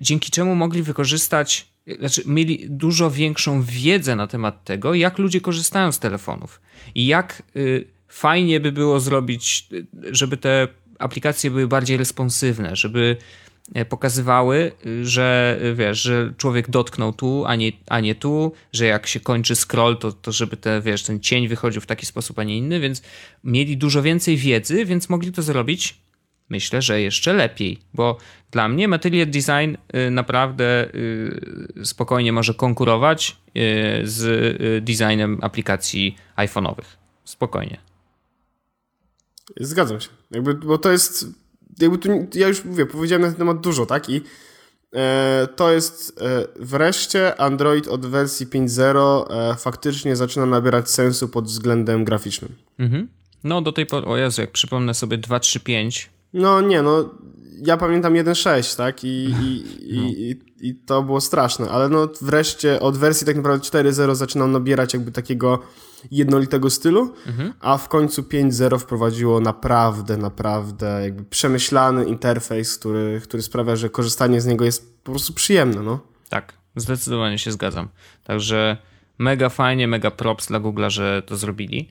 [0.00, 5.92] dzięki czemu mogli wykorzystać, znaczy mieli dużo większą wiedzę na temat tego, jak ludzie korzystają
[5.92, 6.60] z telefonów
[6.94, 9.68] i jak y, fajnie by było zrobić,
[10.10, 13.16] żeby te aplikacje były bardziej responsywne, żeby
[13.74, 19.06] e, pokazywały, że wiesz, że człowiek dotknął tu, a nie, a nie tu, że jak
[19.06, 22.44] się kończy scroll, to, to żeby te, wiesz, ten cień wychodził w taki sposób, a
[22.44, 23.02] nie inny, więc
[23.44, 26.02] mieli dużo więcej wiedzy, więc mogli to zrobić
[26.52, 28.18] myślę, że jeszcze lepiej, bo
[28.50, 33.60] dla mnie Material Design y, naprawdę y, spokojnie może konkurować y,
[34.04, 36.96] z designem aplikacji iPhone'owych.
[37.24, 37.78] Spokojnie.
[39.60, 40.08] Zgadzam się.
[40.30, 41.26] Jakby, bo to jest.
[41.80, 44.10] Jakby tu, ja już mówię, powiedziałem na ten temat dużo, tak?
[44.10, 44.20] I
[44.94, 51.44] e, to jest e, wreszcie Android od wersji 5.0 e, faktycznie zaczyna nabierać sensu pod
[51.44, 52.54] względem graficznym.
[52.78, 53.08] Mhm.
[53.44, 57.10] No do tej pory, o Jezu, jak przypomnę sobie 2.3.5, no nie, no
[57.66, 59.04] ja pamiętam 1.6, tak?
[59.04, 60.02] I, i, no.
[60.02, 64.94] i, i, to było straszne, ale no wreszcie od wersji tak naprawdę 4.0 zaczynał nabierać
[64.94, 65.62] jakby takiego
[66.10, 67.52] jednolitego stylu, mhm.
[67.60, 74.40] a w końcu 5.0 wprowadziło naprawdę, naprawdę jakby przemyślany interfejs, który, który sprawia, że korzystanie
[74.40, 76.00] z niego jest po prostu przyjemne, no.
[76.28, 77.88] Tak, zdecydowanie się zgadzam.
[78.24, 78.76] Także
[79.18, 81.90] mega fajnie, mega props dla Google'a, że to zrobili.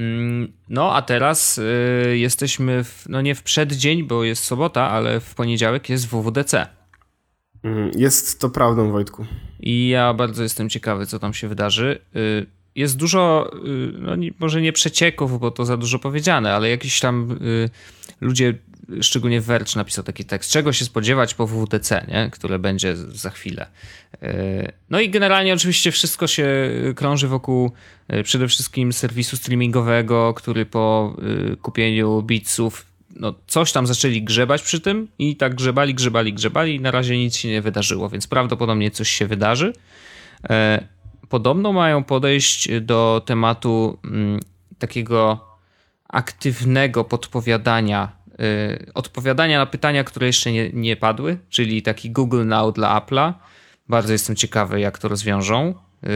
[0.00, 5.20] Mm, no, a teraz y, jesteśmy, w, no nie w przeddzień, bo jest sobota, ale
[5.20, 6.66] w poniedziałek jest WWDC.
[7.62, 9.26] Mhm, jest to prawdą, Wojtku.
[9.60, 11.98] I ja bardzo jestem ciekawy, co tam się wydarzy.
[12.16, 17.00] Y, jest dużo, y, no może nie przecieków, bo to za dużo powiedziane, ale jakiś
[17.00, 17.70] tam y,
[18.20, 18.54] ludzie,
[19.00, 22.30] szczególnie Verge napisał taki tekst, czego się spodziewać po WWDC, nie?
[22.30, 23.66] które będzie za chwilę.
[24.90, 27.72] No i generalnie oczywiście wszystko się krąży wokół
[28.24, 31.16] przede wszystkim serwisu streamingowego, który po
[31.62, 36.80] kupieniu bitsów no, coś tam zaczęli grzebać przy tym i tak grzebali, grzebali, grzebali i
[36.80, 39.72] na razie nic się nie wydarzyło, więc prawdopodobnie coś się wydarzy.
[41.30, 44.40] Podobno mają podejść do tematu mm,
[44.78, 45.48] takiego
[46.08, 52.74] aktywnego podpowiadania, e, odpowiadania na pytania, które jeszcze nie, nie padły, czyli taki Google Now
[52.74, 53.32] dla Apple'a.
[53.88, 55.74] Bardzo jestem ciekawy, jak to rozwiążą.
[56.02, 56.08] E,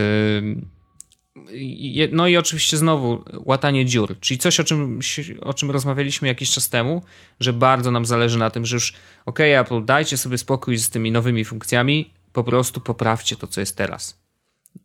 [2.12, 5.00] no i oczywiście znowu łatanie dziur, czyli coś, o czym,
[5.40, 7.02] o czym rozmawialiśmy jakiś czas temu,
[7.40, 8.94] że bardzo nam zależy na tym, że już
[9.26, 13.76] ok, Apple, dajcie sobie spokój z tymi nowymi funkcjami, po prostu poprawcie to, co jest
[13.76, 14.23] teraz.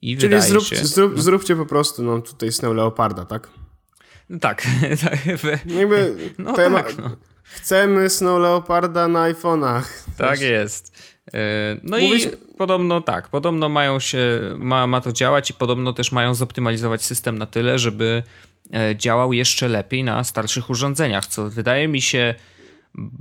[0.01, 1.21] I Czyli zrób, się, zrób, no.
[1.21, 3.49] zróbcie po prostu no, tutaj Snow Leoparda, tak?
[4.29, 4.67] No tak.
[5.79, 7.09] Jakby no tak, no.
[7.43, 9.83] Chcemy Snow Leoparda na iPhone'ach.
[10.17, 10.97] Tak jest.
[11.33, 12.25] E, no Mówisz...
[12.25, 17.05] i podobno tak, podobno mają się, ma, ma to działać i podobno też mają zoptymalizować
[17.05, 18.23] system na tyle, żeby
[18.73, 22.35] e, działał jeszcze lepiej na starszych urządzeniach, co wydaje mi się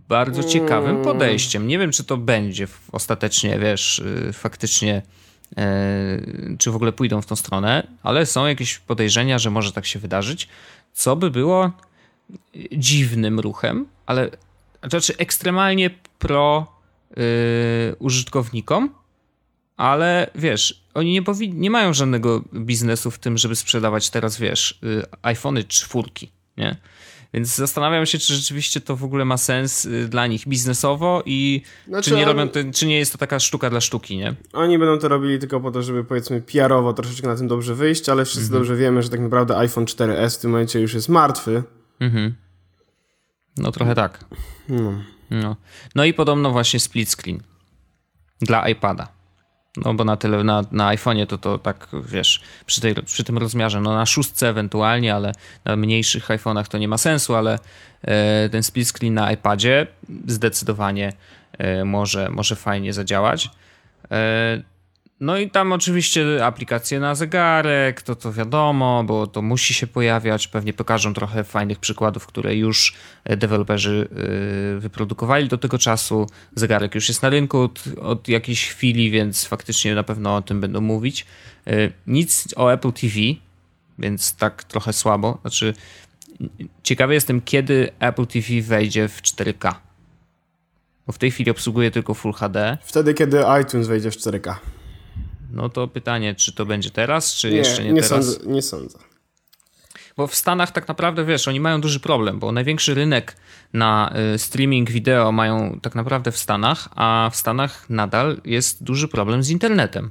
[0.08, 1.04] bardzo ciekawym mm.
[1.04, 1.66] podejściem.
[1.66, 5.02] Nie wiem, czy to będzie ostatecznie, wiesz, y, faktycznie
[6.58, 9.98] czy w ogóle pójdą w tą stronę, ale są jakieś podejrzenia, że może tak się
[9.98, 10.48] wydarzyć,
[10.92, 11.72] co by było
[12.72, 14.30] dziwnym ruchem, ale
[14.88, 16.66] znaczy ekstremalnie pro
[17.16, 18.94] yy, użytkownikom,
[19.76, 25.02] ale wiesz, oni nie, nie mają żadnego biznesu w tym, żeby sprzedawać teraz, wiesz, yy,
[25.22, 26.76] iPhony czwórki, nie?
[27.34, 31.62] Więc zastanawiam się, czy rzeczywiście to w ogóle ma sens y, dla nich biznesowo i
[31.88, 34.34] znaczy, czy, nie robią to, czy nie jest to taka sztuka dla sztuki, nie?
[34.52, 38.08] Oni będą to robili tylko po to, żeby powiedzmy PR-owo troszeczkę na tym dobrze wyjść,
[38.08, 38.60] ale wszyscy mhm.
[38.60, 41.62] dobrze wiemy, że tak naprawdę iPhone 4S w tym momencie już jest martwy.
[42.00, 42.34] Mhm.
[43.56, 44.24] No trochę tak.
[44.68, 44.92] No.
[45.30, 45.56] No.
[45.94, 47.42] no i podobno właśnie split screen
[48.40, 49.17] dla iPada.
[49.84, 53.38] No bo na tyle, na, na iPhone'ie to to tak, wiesz, przy, tej, przy tym
[53.38, 55.32] rozmiarze, no na szóstce ewentualnie, ale
[55.64, 57.58] na mniejszych iPhone'ach to nie ma sensu, ale
[58.02, 59.86] e, ten split screen na iPadzie
[60.26, 61.12] zdecydowanie
[61.58, 63.50] e, może, może fajnie zadziałać.
[64.10, 64.77] E,
[65.20, 70.48] no i tam oczywiście aplikacje na zegarek, to to wiadomo, bo to musi się pojawiać.
[70.48, 72.94] Pewnie pokażą trochę fajnych przykładów, które już
[73.24, 74.08] deweloperzy
[74.76, 76.26] y, wyprodukowali do tego czasu.
[76.54, 80.60] Zegarek już jest na rynku od, od jakiejś chwili, więc faktycznie na pewno o tym
[80.60, 81.26] będą mówić.
[81.68, 83.14] Y, nic o Apple TV,
[83.98, 85.38] więc tak trochę słabo.
[85.40, 85.74] Znaczy,
[86.82, 89.74] ciekawy jestem, kiedy Apple TV wejdzie w 4K.
[91.06, 92.78] Bo w tej chwili obsługuje tylko Full HD.
[92.82, 94.54] Wtedy, kiedy iTunes wejdzie w 4K.
[95.50, 98.26] No to pytanie, czy to będzie teraz, czy nie, jeszcze nie, nie teraz?
[98.26, 98.98] Sądzę, nie sądzę.
[100.16, 103.36] Bo w Stanach tak naprawdę, wiesz, oni mają duży problem, bo największy rynek
[103.72, 109.08] na y, streaming wideo mają tak naprawdę w Stanach, a w Stanach nadal jest duży
[109.08, 110.10] problem z internetem.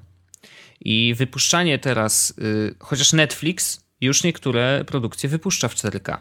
[0.80, 6.18] I wypuszczanie teraz, y, chociaż Netflix już niektóre produkcje wypuszcza w 4K.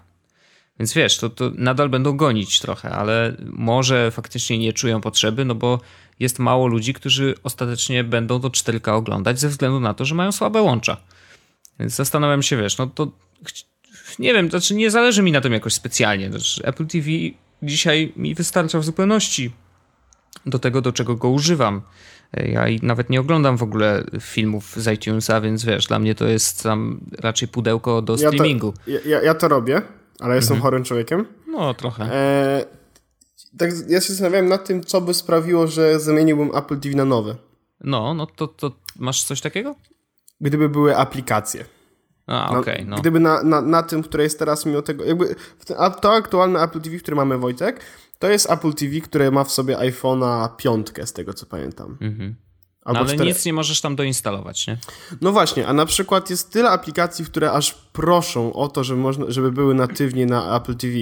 [0.79, 5.55] Więc wiesz, to, to nadal będą gonić trochę, ale może faktycznie nie czują potrzeby, no
[5.55, 5.81] bo
[6.21, 10.33] jest mało ludzi, którzy ostatecznie będą to 4K oglądać ze względu na to, że mają
[10.33, 10.97] słabe łącza.
[11.81, 13.11] Więc zastanawiam się, wiesz, no to
[14.19, 16.31] nie wiem, znaczy nie zależy mi na tym jakoś specjalnie.
[16.31, 17.09] Znaczy Apple TV
[17.63, 19.51] dzisiaj mi wystarcza w zupełności
[20.47, 21.83] do tego, do czego go używam.
[22.33, 26.63] Ja nawet nie oglądam w ogóle filmów z iTunesa, więc wiesz, dla mnie to jest
[26.63, 28.75] tam raczej pudełko do streamingu.
[28.87, 29.83] Ja to, ja, ja to robię,
[30.21, 30.63] ale jestem mhm.
[30.63, 31.27] chorym człowiekiem.
[31.49, 32.05] No, trochę.
[32.05, 32.65] E,
[33.59, 37.37] tak, ja się zastanawiałem nad tym, co by sprawiło, że zamieniłbym Apple TV na nowe.
[37.81, 39.75] No, no to, to masz coś takiego?
[40.41, 41.65] Gdyby były aplikacje.
[42.27, 42.97] A, okej, okay, no.
[42.97, 45.35] Gdyby na, na, na tym, które jest teraz, mimo tego, jakby
[46.01, 47.81] to aktualne Apple TV, które mamy, Wojtek,
[48.19, 51.99] to jest Apple TV, które ma w sobie iPhone'a piątkę, z tego co pamiętam.
[52.01, 52.35] Mhm.
[52.93, 53.29] No, ale 4.
[53.29, 54.79] nic nie możesz tam doinstalować, nie?
[55.21, 59.25] No właśnie, a na przykład jest tyle aplikacji, które aż proszą o to, żeby, można,
[59.29, 60.95] żeby były natywnie na Apple TV.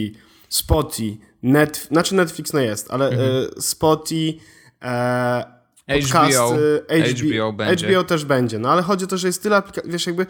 [0.49, 3.31] Spotify, Net, znaczy Netflix no jest, ale mhm.
[3.31, 4.41] e, Spotify,
[4.83, 5.45] e,
[5.87, 7.87] podcasty, HBO, HBO, będzie.
[7.87, 10.27] HBO też będzie, no ale chodzi o to, że jest tyle aplikacji, wiesz jakby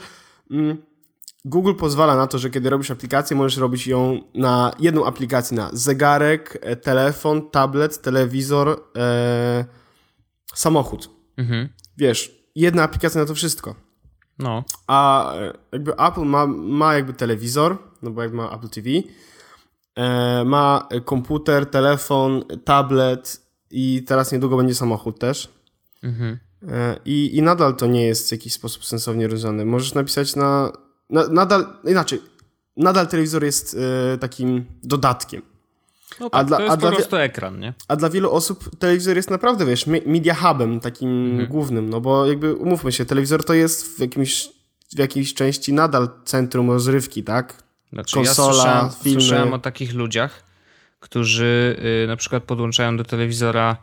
[0.51, 0.77] mm,
[1.45, 5.71] Google pozwala na to, że kiedy robisz aplikację, możesz robić ją na jedną aplikację na
[5.73, 9.65] zegarek, e, telefon, tablet, telewizor, e,
[10.55, 11.14] samochód.
[11.37, 11.69] Mhm.
[11.97, 13.75] Wiesz, jedna aplikacja na to wszystko.
[14.39, 14.65] No.
[14.87, 18.89] A e, jakby Apple ma, ma jakby telewizor, no bo jakby ma Apple TV,
[19.95, 25.49] e, ma komputer, telefon, tablet i teraz niedługo będzie samochód też.
[26.03, 26.39] Mhm.
[26.69, 29.65] E, I, I nadal to nie jest w jakiś sposób sensownie rozwiązane.
[29.65, 30.73] Możesz napisać na,
[31.11, 31.29] na.
[31.29, 31.67] nadal.
[31.85, 32.21] Inaczej.
[32.77, 33.77] Nadal telewizor jest
[34.15, 35.43] e, takim dodatkiem.
[36.21, 37.75] No tak, A dla- to jest a po prostu ekran, nie?
[37.89, 41.49] A dla wielu osób telewizor jest naprawdę, wiesz, me- media hubem takim Mhm.
[41.49, 44.49] głównym, no bo jakby umówmy się, telewizor to jest w jakimś,
[44.95, 47.63] w jakiejś części nadal centrum rozrywki, tak?
[47.93, 49.21] Znaczy, Konsola, ja słyszałem, filmy.
[49.21, 50.43] słyszałem o takich ludziach,
[51.01, 53.77] którzy y, na przykład podłączają do telewizora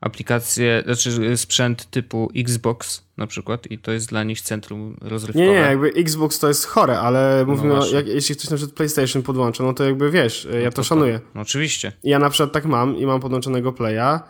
[0.00, 5.46] aplikację, znaczy sprzęt typu Xbox na przykład i to jest dla nich centrum rozrywkowe.
[5.46, 8.56] Nie, nie, jakby Xbox to jest chore, ale mówimy, o, No jak, jeśli ktoś na
[8.56, 11.20] przykład PlayStation podłącza, no to jakby wiesz, ja to, szanuję.
[11.34, 11.92] No, oczywiście.
[12.02, 14.20] Ja na przykład tak mam i mam podłączonego Playa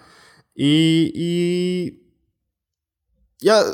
[0.57, 2.07] i, i
[3.43, 3.65] ja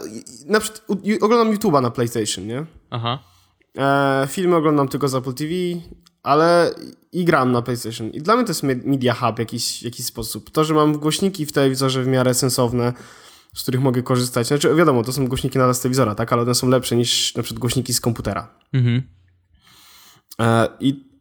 [0.47, 0.85] na przykład
[1.21, 2.67] oglądam YouTube'a na PlayStation, nie?
[2.91, 3.19] Aha.
[3.79, 5.53] E, filmy oglądam tylko z Apple TV,
[6.23, 6.71] ale
[7.13, 8.11] i gram na PlayStation.
[8.11, 10.51] I dla mnie to jest me- media hub w jakiś, jakiś sposób.
[10.51, 12.93] To, że mam głośniki w telewizorze w miarę sensowne,
[13.55, 14.47] z których mogę korzystać.
[14.47, 16.33] Znaczy, wiadomo, to są głośniki nadal z telewizora, tak?
[16.33, 18.55] Ale one są lepsze niż na przykład głośniki z komputera.
[18.73, 19.03] Mhm.
[20.41, 21.13] E, I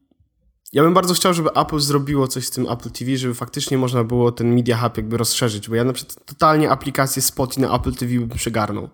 [0.73, 4.03] ja bym bardzo chciał, żeby Apple zrobiło coś z tym Apple TV, żeby faktycznie można
[4.03, 7.93] było ten Media Hub jakby rozszerzyć, bo ja na przykład totalnie aplikację Spotify na Apple
[7.93, 8.89] TV bym przygarnął.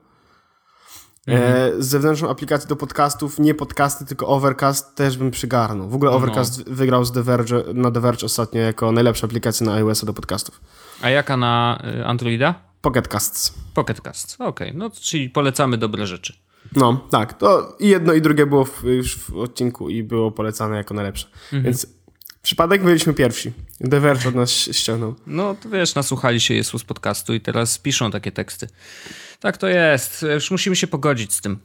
[1.28, 5.90] E, z zewnętrzną aplikację do podcastów, nie podcasty, tylko Overcast też bym przygarnął.
[5.90, 9.74] W ogóle Overcast wygrał z The Verge, na The Verge ostatnio jako najlepsza aplikacja na
[9.74, 10.62] iOS do podcastów.
[11.02, 12.56] A jaka na y, Androida?
[12.82, 13.54] Pocket Casts.
[13.74, 14.36] Pocket Cast.
[14.40, 16.34] Okej, no czyli polecamy dobre rzeczy.
[16.76, 17.34] No, tak.
[17.34, 21.28] To i jedno i drugie było w, już w odcinku i było polecane jako najlepsze.
[21.52, 21.88] Więc
[22.42, 23.54] przypadek byliśmy pierwsi.
[23.92, 25.16] The Verge od nas ściągnął.
[25.28, 28.68] No to wiesz, nasłuchali się Jezus podcastu i teraz piszą takie teksty.
[29.40, 30.26] Tak to jest.
[30.34, 31.60] Już musimy się pogodzić z tym.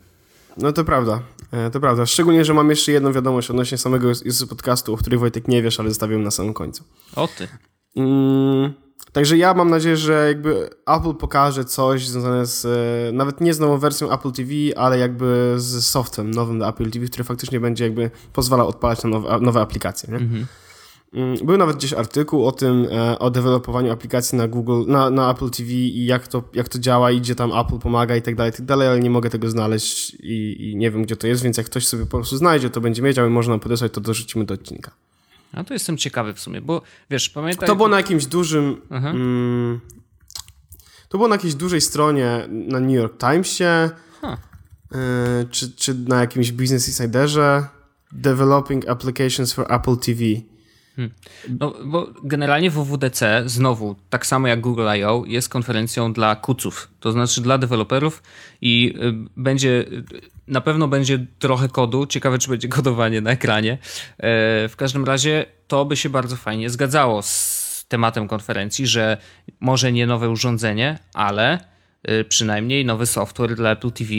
[0.56, 2.06] No to prawda, e, to prawda.
[2.06, 4.12] Szczególnie, że mam jeszcze jedną wiadomość odnośnie samego
[4.48, 6.84] podcastu, o której Wojtek nie wiesz, ale zostawiłem na samym końcu.
[7.16, 7.48] O ty.
[7.96, 8.72] Mm,
[9.12, 13.60] także ja mam nadzieję, że jakby Apple pokaże coś związane z, e, nawet nie z
[13.60, 17.84] nową wersją Apple TV, ale jakby z softem nowym do Apple TV, który faktycznie będzie
[17.84, 20.16] jakby pozwalał odpalać na nowe, nowe aplikacje, nie?
[20.16, 20.46] Mm,
[21.44, 25.50] Był nawet gdzieś artykuł o tym, e, o dewelopowaniu aplikacji na Google, na, na Apple
[25.50, 28.52] TV i jak to, jak to działa i gdzie tam Apple pomaga i tak dalej,
[28.52, 31.42] i tak dalej, ale nie mogę tego znaleźć i, i nie wiem, gdzie to jest,
[31.42, 34.00] więc jak ktoś sobie po prostu znajdzie, to będzie wiedział i można nam podesłać, to
[34.00, 34.90] dorzucimy do odcinka.
[35.52, 37.68] A to jestem ciekawy w sumie, bo wiesz, pamiętaj...
[37.68, 38.80] To było na jakimś dużym.
[38.90, 39.80] Mm,
[41.08, 43.90] to było na jakiejś dużej stronie na New York Timesie,
[44.20, 44.38] Ha.
[44.92, 47.66] y, czy, czy na jakimś Business Insiderze.
[48.12, 50.20] Developing Applications for Apple TV.
[51.60, 57.12] No, bo generalnie WWDC, znowu, tak samo jak Google I.O., jest konferencją dla kuców, to
[57.12, 58.22] znaczy dla deweloperów
[58.60, 59.84] i y, będzie,
[60.46, 63.72] na pewno będzie trochę kodu, ciekawe czy będzie kodowanie na ekranie.
[63.72, 63.78] E,
[64.68, 69.16] w każdym razie to by się bardzo fajnie zgadzało z tematem konferencji, że
[69.60, 71.58] może nie nowe urządzenie, ale
[72.10, 74.10] y, przynajmniej nowy software dla Apple TV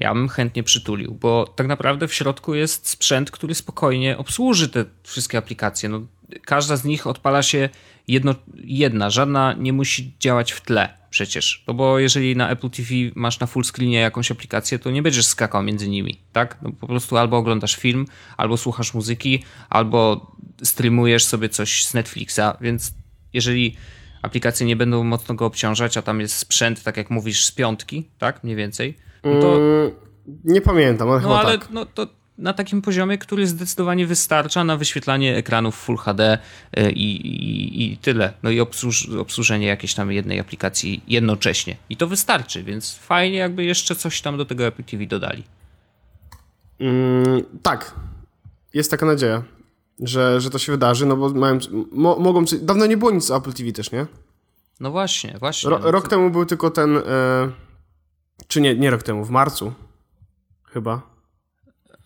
[0.00, 4.84] ja bym chętnie przytulił, bo tak naprawdę w środku jest sprzęt, który spokojnie obsłuży te
[5.02, 5.88] wszystkie aplikacje.
[5.88, 6.00] No,
[6.44, 7.68] każda z nich odpala się
[8.08, 8.34] jedno,
[8.64, 11.64] jedna, żadna nie musi działać w tle przecież.
[11.66, 15.26] No bo jeżeli na Apple TV masz na full screenie jakąś aplikację, to nie będziesz
[15.26, 16.58] skakał między nimi, tak?
[16.62, 20.30] No, po prostu albo oglądasz film, albo słuchasz muzyki, albo
[20.62, 22.94] streamujesz sobie coś z Netflixa, więc
[23.32, 23.76] jeżeli
[24.22, 28.08] aplikacje nie będą mocno go obciążać, a tam jest sprzęt, tak jak mówisz, z piątki,
[28.18, 28.44] tak?
[28.44, 28.96] Mniej więcej,
[29.40, 29.92] to Mm,
[30.44, 31.70] nie pamiętam, ale no chyba ale tak.
[31.70, 32.06] no, to
[32.38, 36.38] na takim poziomie, który zdecydowanie wystarcza na wyświetlanie ekranów Full HD
[36.78, 38.32] y, i, i, i tyle.
[38.42, 41.76] No i obsłuż, obsłużenie jakiejś tam jednej aplikacji jednocześnie.
[41.90, 45.44] I to wystarczy, więc fajnie jakby jeszcze coś tam do tego Apple TV dodali.
[46.80, 47.94] Mm, tak.
[48.74, 49.42] Jest taka nadzieja,
[50.00, 51.58] że, że to się wydarzy, no bo mają,
[51.92, 52.44] mo, mogą.
[52.62, 54.06] Dawno nie było nic o Apple TV też, nie?
[54.80, 55.70] No właśnie, właśnie.
[55.70, 56.96] Ro, no rok temu był tylko ten.
[56.96, 57.02] E,
[58.46, 59.72] czy nie, nie rok temu, w marcu.
[60.64, 61.02] Chyba.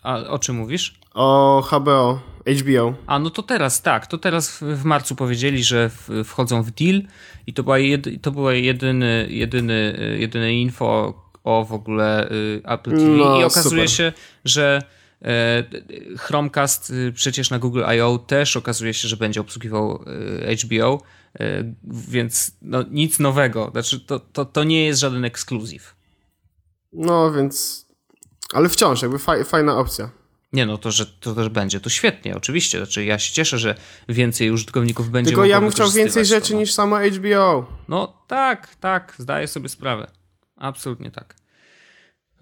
[0.03, 0.99] A o czym mówisz?
[1.13, 2.19] O HBO,
[2.59, 2.93] HBO.
[3.07, 5.89] A no to teraz, tak, to teraz w, marcu powiedzieli, że
[6.25, 7.01] wchodzą w deal
[7.47, 11.13] i to była, jedy, to była jedyny, jedyny, jedyne info
[11.43, 13.89] o w ogóle y, Apple TV No, i okazuje super.
[13.89, 14.13] się,
[14.45, 14.81] że
[15.21, 15.63] e,
[16.17, 18.17] Chromecast y, przecież na Google I.O.
[18.17, 20.03] też okazuje się, że będzie obsługiwał
[20.49, 21.01] y, HBO,
[21.85, 25.95] więc no, nic nowego, znaczy to, to, to nie jest żaden ekskluzyw.
[26.93, 27.85] No więc.
[28.53, 30.09] Ale wciąż, jakby faj, fajna opcja.
[30.53, 32.77] Nie no, to, że to też będzie, to świetnie, oczywiście.
[32.77, 33.75] Znaczy, ja się cieszę, że
[34.09, 36.59] więcej użytkowników będzie Tylko ja bym chciał więcej rzeczy to, no.
[36.59, 37.65] niż samo HBO.
[37.87, 40.07] No tak, tak, zdaję sobie sprawę.
[40.57, 41.35] Absolutnie tak.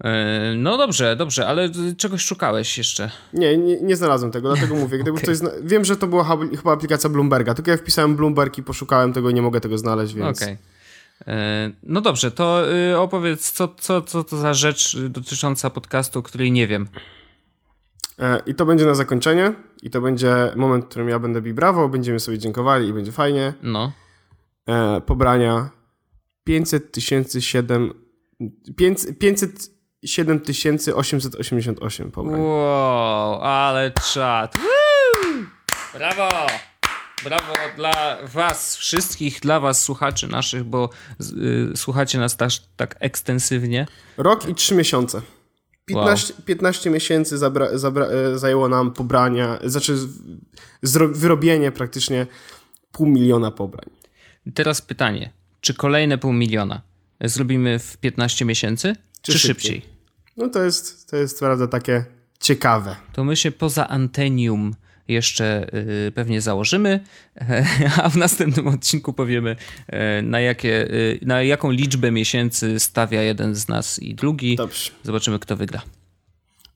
[0.04, 3.10] E, no dobrze, dobrze, ale czegoś szukałeś jeszcze.
[3.32, 4.98] Nie, nie, nie znalazłem tego, dlatego mówię.
[4.98, 5.22] Gdyby okay.
[5.22, 5.50] ktoś zna...
[5.62, 6.24] Wiem, że to była
[6.56, 10.14] chyba aplikacja Bloomberga, tylko ja wpisałem Bloomberg i poszukałem tego i nie mogę tego znaleźć,
[10.14, 10.42] więc...
[10.42, 10.54] Okej.
[10.54, 10.71] Okay.
[11.26, 16.22] E, no dobrze, to y, opowiedz, co, co, co to za rzecz dotycząca podcastu, o
[16.22, 16.88] której nie wiem.
[18.18, 19.52] E, I to będzie na zakończenie.
[19.82, 23.12] I to będzie moment, w którym ja będę bi brawo, będziemy sobie dziękowali i będzie
[23.12, 23.54] fajnie.
[23.62, 23.92] No.
[25.06, 25.70] Pobrania
[26.44, 27.94] 500 tysięcy 7...
[29.20, 29.70] 500
[30.04, 32.40] 7888 pobrań.
[32.40, 34.58] Wow, ale czad.
[34.58, 35.44] Woo!
[35.94, 36.28] Brawo!
[37.24, 43.86] Brawo dla was wszystkich, dla was słuchaczy naszych, bo y, słuchacie nas tak, tak ekstensywnie.
[44.16, 45.22] Rok i trzy miesiące.
[45.86, 46.42] 15, wow.
[46.42, 49.96] 15 miesięcy zabra, zabra, e, zajęło nam pobrania, znaczy
[51.12, 52.26] wyrobienie praktycznie
[52.92, 53.90] pół miliona pobrań.
[54.54, 56.82] Teraz pytanie, czy kolejne pół miliona
[57.20, 59.74] zrobimy w 15 miesięcy, czy, czy szybciej?
[59.74, 59.92] szybciej?
[60.36, 62.04] No to jest, to jest prawda takie
[62.40, 62.96] ciekawe.
[63.12, 64.74] To my się poza antenium
[65.08, 65.66] jeszcze
[66.08, 67.00] y, pewnie założymy,
[68.02, 69.56] a w następnym odcinku powiemy,
[70.18, 74.56] y, na, jakie, y, na jaką liczbę miesięcy stawia jeden z nas i drugi.
[74.56, 74.90] Dobrze.
[75.02, 75.82] Zobaczymy, kto wygra.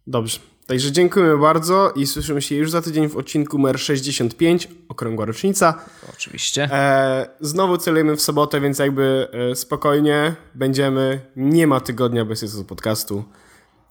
[0.06, 0.38] Dobrze.
[0.66, 5.84] Także dziękujemy bardzo i słyszymy się już za tydzień w odcinku numer 65, okrągła rocznica.
[6.14, 6.68] Oczywiście.
[6.72, 11.20] E, znowu celujemy w sobotę, więc jakby e, spokojnie będziemy.
[11.36, 13.24] Nie ma tygodnia bez tego podcastu.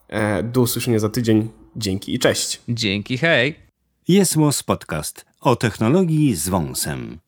[0.07, 1.49] E, do usłyszenia za tydzień.
[1.75, 2.61] Dzięki i cześć.
[2.69, 3.64] Dzięki, hej.
[4.07, 7.24] Jest Podcast o technologii z wąsem.